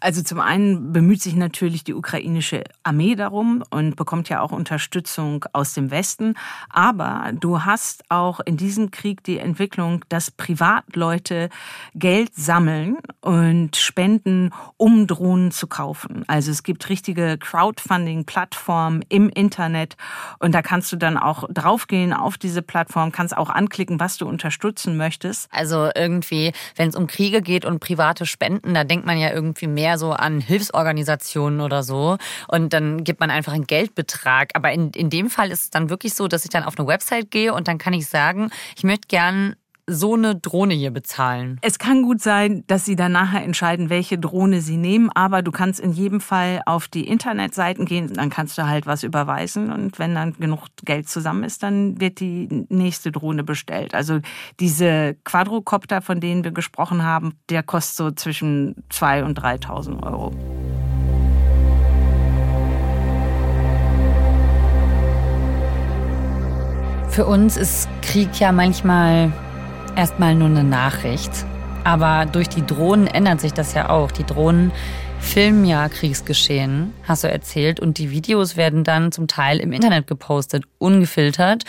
Also 0.00 0.22
zum 0.22 0.40
einen 0.40 0.92
bemüht 0.92 1.22
sich 1.22 1.34
natürlich 1.34 1.84
die 1.84 1.94
ukrainische 1.94 2.64
Armee 2.82 3.14
darum 3.14 3.62
und 3.70 3.96
bekommt 3.96 4.28
ja 4.28 4.40
auch 4.40 4.52
Unterstützung 4.52 5.44
aus 5.52 5.74
dem 5.74 5.90
Westen. 5.90 6.34
Aber 6.68 7.32
du 7.38 7.64
hast 7.64 8.04
auch 8.10 8.40
in 8.40 8.56
diesem 8.56 8.90
Krieg 8.90 9.22
die 9.24 9.38
Entwicklung, 9.38 10.04
dass 10.08 10.30
Privatleute 10.30 11.48
Geld 11.94 12.34
sammeln 12.34 12.98
und 13.20 13.76
spenden, 13.76 14.52
um 14.76 15.06
Drohnen 15.06 15.50
zu 15.50 15.66
kaufen. 15.66 16.24
Also 16.26 16.50
es 16.50 16.62
gibt 16.62 16.88
richtige 16.88 17.38
Crowdfunding-Plattformen 17.38 19.04
im 19.08 19.28
Internet 19.28 19.96
und 20.38 20.54
da 20.54 20.62
kannst 20.62 20.92
du 20.92 20.96
dann 20.96 21.16
auch 21.16 21.44
draufgehen 21.50 22.12
auf 22.12 22.38
diese 22.38 22.62
Plattform, 22.62 23.12
kannst 23.12 23.36
auch 23.36 23.50
anklicken, 23.50 24.00
was 24.00 24.16
du 24.16 24.26
unterstützen 24.26 24.96
möchtest. 24.96 25.48
Also 25.52 25.90
irgendwie, 25.94 26.52
wenn 26.76 26.88
es 26.88 26.96
um 26.96 27.06
Kriege 27.06 27.42
geht 27.42 27.64
und 27.64 27.80
private 27.80 28.26
Spenden, 28.26 28.74
da 28.74 28.84
denkt 28.84 29.06
man 29.06 29.18
ja 29.18 29.30
irgendwie 29.32 29.59
irgendwie 29.60 29.82
mehr 29.82 29.98
so 29.98 30.12
an 30.12 30.40
Hilfsorganisationen 30.40 31.60
oder 31.60 31.82
so. 31.82 32.16
Und 32.48 32.72
dann 32.72 33.04
gibt 33.04 33.20
man 33.20 33.30
einfach 33.30 33.52
einen 33.52 33.66
Geldbetrag. 33.66 34.50
Aber 34.54 34.72
in, 34.72 34.90
in 34.90 35.10
dem 35.10 35.30
Fall 35.30 35.50
ist 35.50 35.64
es 35.64 35.70
dann 35.70 35.90
wirklich 35.90 36.14
so, 36.14 36.28
dass 36.28 36.44
ich 36.44 36.50
dann 36.50 36.64
auf 36.64 36.78
eine 36.78 36.86
Website 36.86 37.30
gehe 37.30 37.52
und 37.52 37.68
dann 37.68 37.78
kann 37.78 37.92
ich 37.92 38.06
sagen, 38.06 38.50
ich 38.76 38.84
möchte 38.84 39.08
gern 39.08 39.56
so 39.90 40.14
eine 40.14 40.36
Drohne 40.36 40.74
hier 40.74 40.90
bezahlen? 40.90 41.58
Es 41.62 41.78
kann 41.78 42.02
gut 42.02 42.20
sein, 42.20 42.64
dass 42.66 42.84
Sie 42.84 42.96
dann 42.96 43.12
nachher 43.12 43.42
entscheiden, 43.42 43.90
welche 43.90 44.18
Drohne 44.18 44.60
Sie 44.60 44.76
nehmen, 44.76 45.10
aber 45.14 45.42
du 45.42 45.50
kannst 45.50 45.80
in 45.80 45.92
jedem 45.92 46.20
Fall 46.20 46.62
auf 46.66 46.88
die 46.88 47.06
Internetseiten 47.06 47.84
gehen, 47.84 48.12
dann 48.14 48.30
kannst 48.30 48.56
du 48.56 48.66
halt 48.66 48.86
was 48.86 49.02
überweisen 49.02 49.72
und 49.72 49.98
wenn 49.98 50.14
dann 50.14 50.34
genug 50.34 50.68
Geld 50.84 51.08
zusammen 51.08 51.44
ist, 51.44 51.62
dann 51.62 52.00
wird 52.00 52.20
die 52.20 52.66
nächste 52.68 53.12
Drohne 53.12 53.42
bestellt. 53.44 53.94
Also 53.94 54.20
diese 54.60 55.16
Quadrocopter, 55.24 56.00
von 56.00 56.20
denen 56.20 56.44
wir 56.44 56.52
gesprochen 56.52 57.02
haben, 57.02 57.34
der 57.48 57.62
kostet 57.62 57.96
so 57.96 58.10
zwischen 58.12 58.76
2.000 58.90 59.24
und 59.24 59.38
3.000 59.40 60.02
Euro. 60.02 60.32
Für 67.10 67.26
uns 67.26 67.56
ist 67.56 67.88
Krieg 68.02 68.38
ja 68.38 68.52
manchmal 68.52 69.32
erstmal 69.96 70.34
nur 70.34 70.48
eine 70.48 70.64
Nachricht. 70.64 71.30
Aber 71.84 72.26
durch 72.26 72.48
die 72.48 72.64
Drohnen 72.64 73.06
ändert 73.06 73.40
sich 73.40 73.52
das 73.52 73.74
ja 73.74 73.88
auch. 73.88 74.10
Die 74.10 74.24
Drohnen 74.24 74.70
filmen 75.20 75.64
ja 75.64 75.88
Kriegsgeschehen, 75.88 76.92
hast 77.04 77.24
du 77.24 77.28
erzählt, 77.30 77.80
und 77.80 77.98
die 77.98 78.10
Videos 78.10 78.56
werden 78.56 78.84
dann 78.84 79.12
zum 79.12 79.28
Teil 79.28 79.58
im 79.58 79.72
Internet 79.72 80.06
gepostet, 80.06 80.64
ungefiltert 80.78 81.64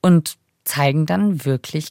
und 0.00 0.36
zeigen 0.64 1.06
dann 1.06 1.44
wirklich 1.44 1.88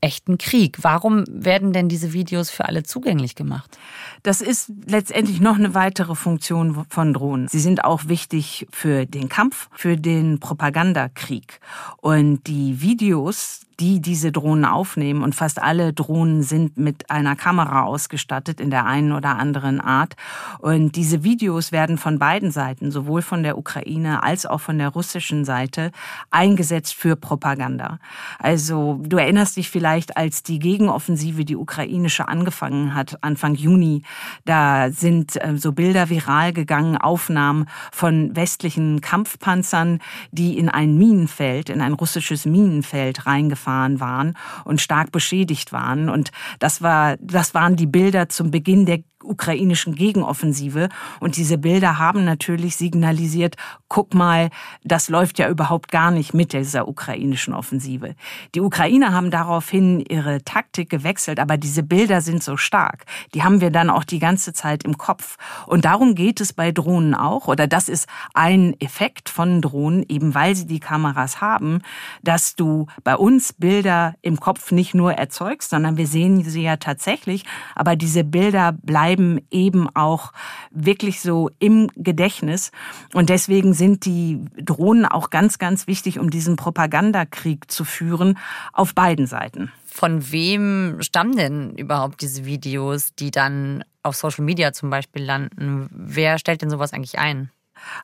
echten 0.00 0.38
Krieg. 0.38 0.78
Warum 0.82 1.24
werden 1.28 1.72
denn 1.72 1.88
diese 1.88 2.12
Videos 2.12 2.50
für 2.50 2.66
alle 2.66 2.82
zugänglich 2.82 3.34
gemacht? 3.34 3.78
Das 4.22 4.40
ist 4.40 4.70
letztendlich 4.86 5.40
noch 5.40 5.56
eine 5.56 5.74
weitere 5.74 6.14
Funktion 6.14 6.86
von 6.88 7.12
Drohnen. 7.12 7.48
Sie 7.48 7.60
sind 7.60 7.84
auch 7.84 8.06
wichtig 8.06 8.66
für 8.70 9.06
den 9.06 9.28
Kampf, 9.28 9.68
für 9.72 9.96
den 9.96 10.38
Propagandakrieg. 10.38 11.60
Und 11.96 12.46
die 12.46 12.80
Videos, 12.80 13.62
die 13.80 14.00
diese 14.00 14.32
Drohnen 14.32 14.64
aufnehmen. 14.64 15.22
Und 15.22 15.34
fast 15.34 15.62
alle 15.62 15.92
Drohnen 15.92 16.42
sind 16.42 16.76
mit 16.78 17.10
einer 17.10 17.36
Kamera 17.36 17.84
ausgestattet 17.84 18.60
in 18.60 18.70
der 18.70 18.86
einen 18.86 19.12
oder 19.12 19.38
anderen 19.38 19.80
Art. 19.80 20.16
Und 20.58 20.96
diese 20.96 21.22
Videos 21.22 21.70
werden 21.70 21.96
von 21.96 22.18
beiden 22.18 22.50
Seiten, 22.50 22.90
sowohl 22.90 23.22
von 23.22 23.42
der 23.42 23.56
Ukraine 23.56 24.22
als 24.22 24.46
auch 24.46 24.60
von 24.60 24.78
der 24.78 24.88
russischen 24.88 25.44
Seite, 25.44 25.92
eingesetzt 26.30 26.94
für 26.94 27.14
Propaganda. 27.14 28.00
Also 28.38 29.00
du 29.04 29.16
erinnerst 29.16 29.56
dich 29.56 29.70
vielleicht, 29.70 30.16
als 30.16 30.42
die 30.42 30.58
Gegenoffensive, 30.58 31.44
die 31.44 31.56
ukrainische, 31.56 32.26
angefangen 32.26 32.94
hat, 32.94 33.18
Anfang 33.22 33.54
Juni, 33.54 34.02
da 34.44 34.90
sind 34.90 35.36
äh, 35.36 35.56
so 35.56 35.72
Bilder 35.72 36.10
viral 36.10 36.52
gegangen, 36.52 36.96
Aufnahmen 36.96 37.66
von 37.92 38.34
westlichen 38.34 39.00
Kampfpanzern, 39.00 40.00
die 40.32 40.58
in 40.58 40.68
ein 40.68 40.96
Minenfeld, 40.96 41.70
in 41.70 41.80
ein 41.80 41.92
russisches 41.92 42.44
Minenfeld 42.44 43.26
reingefahren 43.26 43.67
runtergefahren 43.68 44.00
waren 44.00 44.34
und 44.64 44.80
stark 44.80 45.12
beschädigt 45.12 45.72
waren. 45.72 46.08
Und 46.08 46.30
das 46.58 46.82
war, 46.82 47.16
das 47.20 47.54
waren 47.54 47.76
die 47.76 47.86
Bilder 47.86 48.28
zum 48.28 48.50
Beginn 48.50 48.86
der 48.86 49.00
ukrainischen 49.22 49.94
Gegenoffensive. 49.94 50.88
Und 51.20 51.36
diese 51.36 51.58
Bilder 51.58 51.98
haben 51.98 52.24
natürlich 52.24 52.76
signalisiert, 52.76 53.56
guck 53.88 54.14
mal, 54.14 54.50
das 54.84 55.08
läuft 55.08 55.38
ja 55.38 55.48
überhaupt 55.48 55.90
gar 55.90 56.10
nicht 56.10 56.34
mit 56.34 56.52
dieser 56.52 56.88
ukrainischen 56.88 57.54
Offensive. 57.54 58.14
Die 58.54 58.60
Ukrainer 58.60 59.12
haben 59.12 59.30
daraufhin 59.30 60.00
ihre 60.00 60.42
Taktik 60.44 60.90
gewechselt, 60.90 61.40
aber 61.40 61.56
diese 61.56 61.82
Bilder 61.82 62.20
sind 62.20 62.42
so 62.42 62.56
stark. 62.56 63.04
Die 63.34 63.42
haben 63.42 63.60
wir 63.60 63.70
dann 63.70 63.90
auch 63.90 64.04
die 64.04 64.18
ganze 64.18 64.52
Zeit 64.52 64.84
im 64.84 64.98
Kopf. 64.98 65.36
Und 65.66 65.84
darum 65.84 66.14
geht 66.14 66.40
es 66.40 66.52
bei 66.52 66.70
Drohnen 66.70 67.14
auch, 67.14 67.48
oder 67.48 67.66
das 67.66 67.88
ist 67.88 68.08
ein 68.34 68.78
Effekt 68.80 69.28
von 69.28 69.60
Drohnen, 69.60 70.04
eben 70.08 70.34
weil 70.34 70.54
sie 70.54 70.66
die 70.66 70.80
Kameras 70.80 71.40
haben, 71.40 71.80
dass 72.22 72.54
du 72.54 72.86
bei 73.04 73.16
uns 73.16 73.52
Bilder 73.58 74.14
im 74.22 74.40
Kopf 74.40 74.72
nicht 74.72 74.94
nur 74.94 75.12
erzeugst, 75.14 75.70
sondern 75.70 75.96
wir 75.96 76.06
sehen 76.06 76.42
sie 76.44 76.62
ja 76.62 76.76
tatsächlich, 76.76 77.44
aber 77.74 77.96
diese 77.96 78.24
Bilder 78.24 78.72
bleiben 78.72 79.40
eben 79.50 79.88
auch 79.94 80.32
wirklich 80.70 81.20
so 81.20 81.50
im 81.58 81.88
Gedächtnis. 81.94 82.70
Und 83.14 83.28
deswegen 83.28 83.74
sind 83.74 84.04
die 84.04 84.44
Drohnen 84.56 85.04
auch 85.04 85.30
ganz, 85.30 85.58
ganz 85.58 85.86
wichtig, 85.86 86.18
um 86.18 86.30
diesen 86.30 86.56
Propagandakrieg 86.56 87.70
zu 87.70 87.84
führen 87.84 88.38
auf 88.72 88.94
beiden 88.94 89.26
Seiten. 89.26 89.72
Von 89.86 90.30
wem 90.30 90.98
stammen 91.00 91.36
denn 91.36 91.74
überhaupt 91.74 92.20
diese 92.22 92.44
Videos, 92.44 93.14
die 93.14 93.30
dann 93.30 93.84
auf 94.02 94.16
Social 94.16 94.44
Media 94.44 94.72
zum 94.72 94.90
Beispiel 94.90 95.24
landen? 95.24 95.88
Wer 95.90 96.38
stellt 96.38 96.62
denn 96.62 96.70
sowas 96.70 96.92
eigentlich 96.92 97.18
ein? 97.18 97.50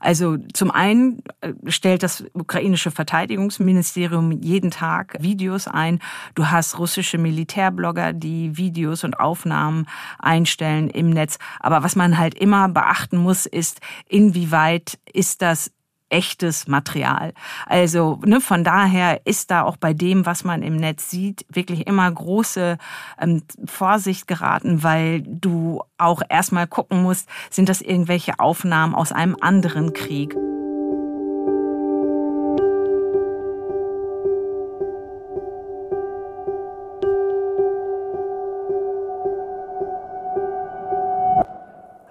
Also 0.01 0.39
zum 0.53 0.71
einen 0.71 1.23
äh, 1.41 1.53
stellt 1.67 2.03
das 2.03 2.25
ukrainische 2.33 2.91
Verteidigungsministerium 2.91 4.33
jeden 4.33 4.71
Tag 4.71 5.17
Videos 5.21 5.69
ein. 5.69 6.01
Du 6.35 6.51
hast 6.51 6.79
russische 6.79 7.19
Militärblogger, 7.19 8.13
die 8.13 8.57
Videos 8.57 9.05
und 9.05 9.19
Aufnahmen 9.19 9.87
einstellen 10.19 10.89
im 10.89 11.11
Netz. 11.11 11.39
Aber 11.61 11.83
was 11.83 11.97
man 11.97 12.19
halt 12.19 12.35
immer 12.35 12.69
beachten 12.69 13.19
muss, 13.19 13.47
ist, 13.47 13.81
inwieweit 14.09 14.99
ist 15.13 15.43
das 15.43 15.71
echtes 16.09 16.69
Material. 16.69 17.33
Also 17.67 18.21
ne, 18.25 18.40
von 18.40 18.64
daher 18.64 19.27
ist 19.27 19.51
da 19.51 19.62
auch 19.62 19.77
bei 19.77 19.95
dem, 19.95 20.27
was 20.27 20.45
man 20.45 20.62
im 20.62 20.77
Netz 20.77 21.11
sieht, 21.11 21.45
wirklich 21.49 21.87
immer 21.87 22.11
große 22.11 22.79
ähm, 23.21 23.43
Vorsicht 23.64 24.27
geraten, 24.27 24.83
weil 24.83 25.23
du 25.23 25.83
auch 25.99 26.23
erstmal 26.29 26.67
gucken 26.67 27.03
musst, 27.03 27.29
sind 27.51 27.69
das 27.69 27.81
irgendwelche 27.81 28.38
Aufnahmen 28.38 28.95
aus 28.95 29.12
einem 29.12 29.37
anderen 29.40 29.93
Krieg. 29.93 30.35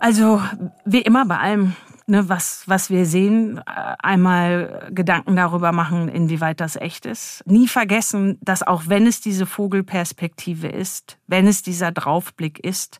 Also 0.03 0.41
wie 0.83 1.01
immer 1.01 1.25
bei 1.25 1.37
allem 1.37 1.77
ne, 2.07 2.29
was, 2.29 2.63
was 2.67 2.89
wir 2.89 3.05
sehen, 3.05 3.57
äh, 3.59 3.95
einmal 3.99 4.89
Gedanken 4.91 5.35
darüber 5.35 5.71
machen, 5.71 6.07
inwieweit 6.07 6.59
das 6.59 6.75
echt 6.75 7.05
ist. 7.05 7.43
Nie 7.45 7.67
vergessen, 7.67 8.37
dass 8.41 8.63
auch 8.63 8.83
wenn 8.87 9.07
es 9.07 9.21
diese 9.21 9.45
Vogelperspektive 9.45 10.67
ist, 10.67 11.17
wenn 11.27 11.47
es 11.47 11.61
dieser 11.61 11.91
Draufblick 11.91 12.59
ist, 12.59 12.99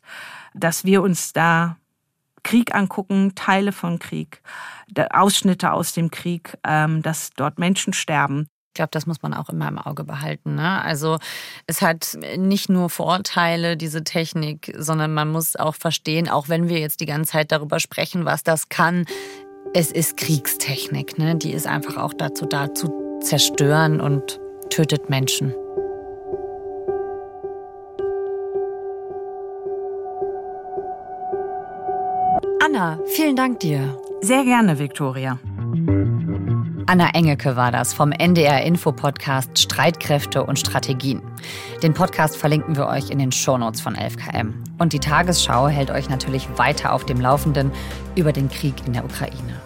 dass 0.54 0.84
wir 0.84 1.02
uns 1.02 1.32
da 1.32 1.76
Krieg 2.42 2.74
angucken, 2.74 3.34
Teile 3.34 3.72
von 3.72 3.98
Krieg, 3.98 4.42
Ausschnitte 5.10 5.72
aus 5.72 5.94
dem 5.94 6.10
Krieg, 6.10 6.56
ähm, 6.62 7.02
dass 7.02 7.30
dort 7.30 7.58
Menschen 7.58 7.92
sterben. 7.92 8.48
Ich 8.74 8.76
glaube, 8.76 8.90
das 8.90 9.06
muss 9.06 9.22
man 9.22 9.34
auch 9.34 9.50
immer 9.50 9.68
im 9.68 9.78
Auge 9.78 10.02
behalten. 10.02 10.56
Ne? 10.56 10.82
Also 10.82 11.18
es 11.68 11.80
hat 11.80 12.18
nicht 12.36 12.68
nur 12.68 12.90
Vorteile, 12.90 13.76
diese 13.76 14.02
Technik, 14.02 14.74
sondern 14.76 15.14
man 15.14 15.30
muss 15.30 15.54
auch 15.54 15.76
verstehen, 15.76 16.28
auch 16.28 16.48
wenn 16.48 16.68
wir 16.68 16.80
jetzt 16.80 16.98
die 16.98 17.06
ganze 17.06 17.30
Zeit 17.30 17.52
darüber 17.52 17.78
sprechen, 17.78 18.24
was 18.24 18.42
das 18.42 18.68
kann, 18.68 19.06
es 19.74 19.92
ist 19.92 20.16
Kriegstechnik. 20.16 21.18
Ne? 21.18 21.36
Die 21.36 21.52
ist 21.52 21.68
einfach 21.68 21.96
auch 21.98 22.12
dazu 22.14 22.46
da, 22.46 22.74
zu 22.74 23.20
zerstören 23.22 24.00
und 24.00 24.40
tötet 24.70 25.08
Menschen. 25.08 25.54
Anna, 32.60 32.98
vielen 33.06 33.36
Dank 33.36 33.60
dir. 33.60 33.96
Sehr 34.20 34.42
gerne, 34.42 34.80
Viktoria. 34.80 35.38
Anna 36.86 37.10
Engelke 37.14 37.56
war 37.56 37.72
das 37.72 37.94
vom 37.94 38.12
NDR 38.12 38.62
Info 38.62 38.92
Podcast 38.92 39.58
Streitkräfte 39.58 40.44
und 40.44 40.58
Strategien. 40.58 41.22
Den 41.82 41.94
Podcast 41.94 42.36
verlinken 42.36 42.76
wir 42.76 42.86
euch 42.88 43.10
in 43.10 43.18
den 43.18 43.32
Shownotes 43.32 43.80
von 43.80 43.96
11KM. 43.96 44.52
Und 44.78 44.92
die 44.92 45.00
Tagesschau 45.00 45.68
hält 45.68 45.90
euch 45.90 46.10
natürlich 46.10 46.46
weiter 46.58 46.92
auf 46.92 47.06
dem 47.06 47.20
Laufenden 47.20 47.72
über 48.16 48.32
den 48.32 48.50
Krieg 48.50 48.74
in 48.86 48.92
der 48.92 49.04
Ukraine. 49.04 49.60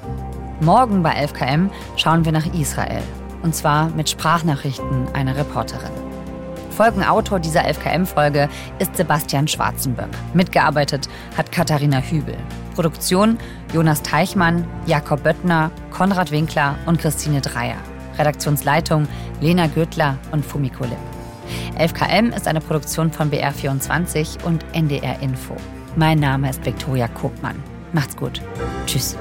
Morgen 0.61 1.03
bei 1.03 1.25
11KM 1.25 1.71
schauen 1.97 2.25
wir 2.25 2.33
nach 2.33 2.47
Israel. 2.55 3.03
Und 3.43 3.55
zwar 3.55 3.91
mit 3.91 4.09
Sprachnachrichten 4.09 5.09
einer 5.15 5.37
Reporterin. 5.37 6.08
Folgenautor 6.79 7.41
dieser 7.41 7.64
11KM-Folge 7.67 8.49
ist 8.79 8.97
Sebastian 8.97 9.49
Schwarzenböck. 9.49 10.07
Mitgearbeitet 10.33 11.09
hat 11.37 11.51
Katharina 11.51 11.99
Hübel. 11.99 12.37
Produktion 12.77 13.37
Jonas 13.75 14.01
Teichmann, 14.05 14.64
Jakob 14.87 15.25
Böttner, 15.25 15.73
Konrad 15.91 16.31
Winkler 16.31 16.79
und 16.87 17.01
Christine 17.01 17.41
Dreier. 17.41 17.79
Redaktionsleitung 18.17 19.09
Lena 19.41 19.67
Göttler 19.67 20.19
und 20.31 20.47
Fumiko 20.47 20.85
Lipp. 20.85 20.99
11KM 21.81 22.33
ist 22.37 22.47
eine 22.47 22.61
Produktion 22.61 23.11
von 23.11 23.29
BR24 23.29 24.45
und 24.45 24.64
NDR 24.73 25.21
Info. 25.21 25.57
Mein 25.97 26.21
Name 26.21 26.49
ist 26.49 26.64
Viktoria 26.64 27.09
Kopmann. 27.09 27.61
Macht's 27.93 28.17
gut. 28.17 28.41
Tschüss. 28.87 29.17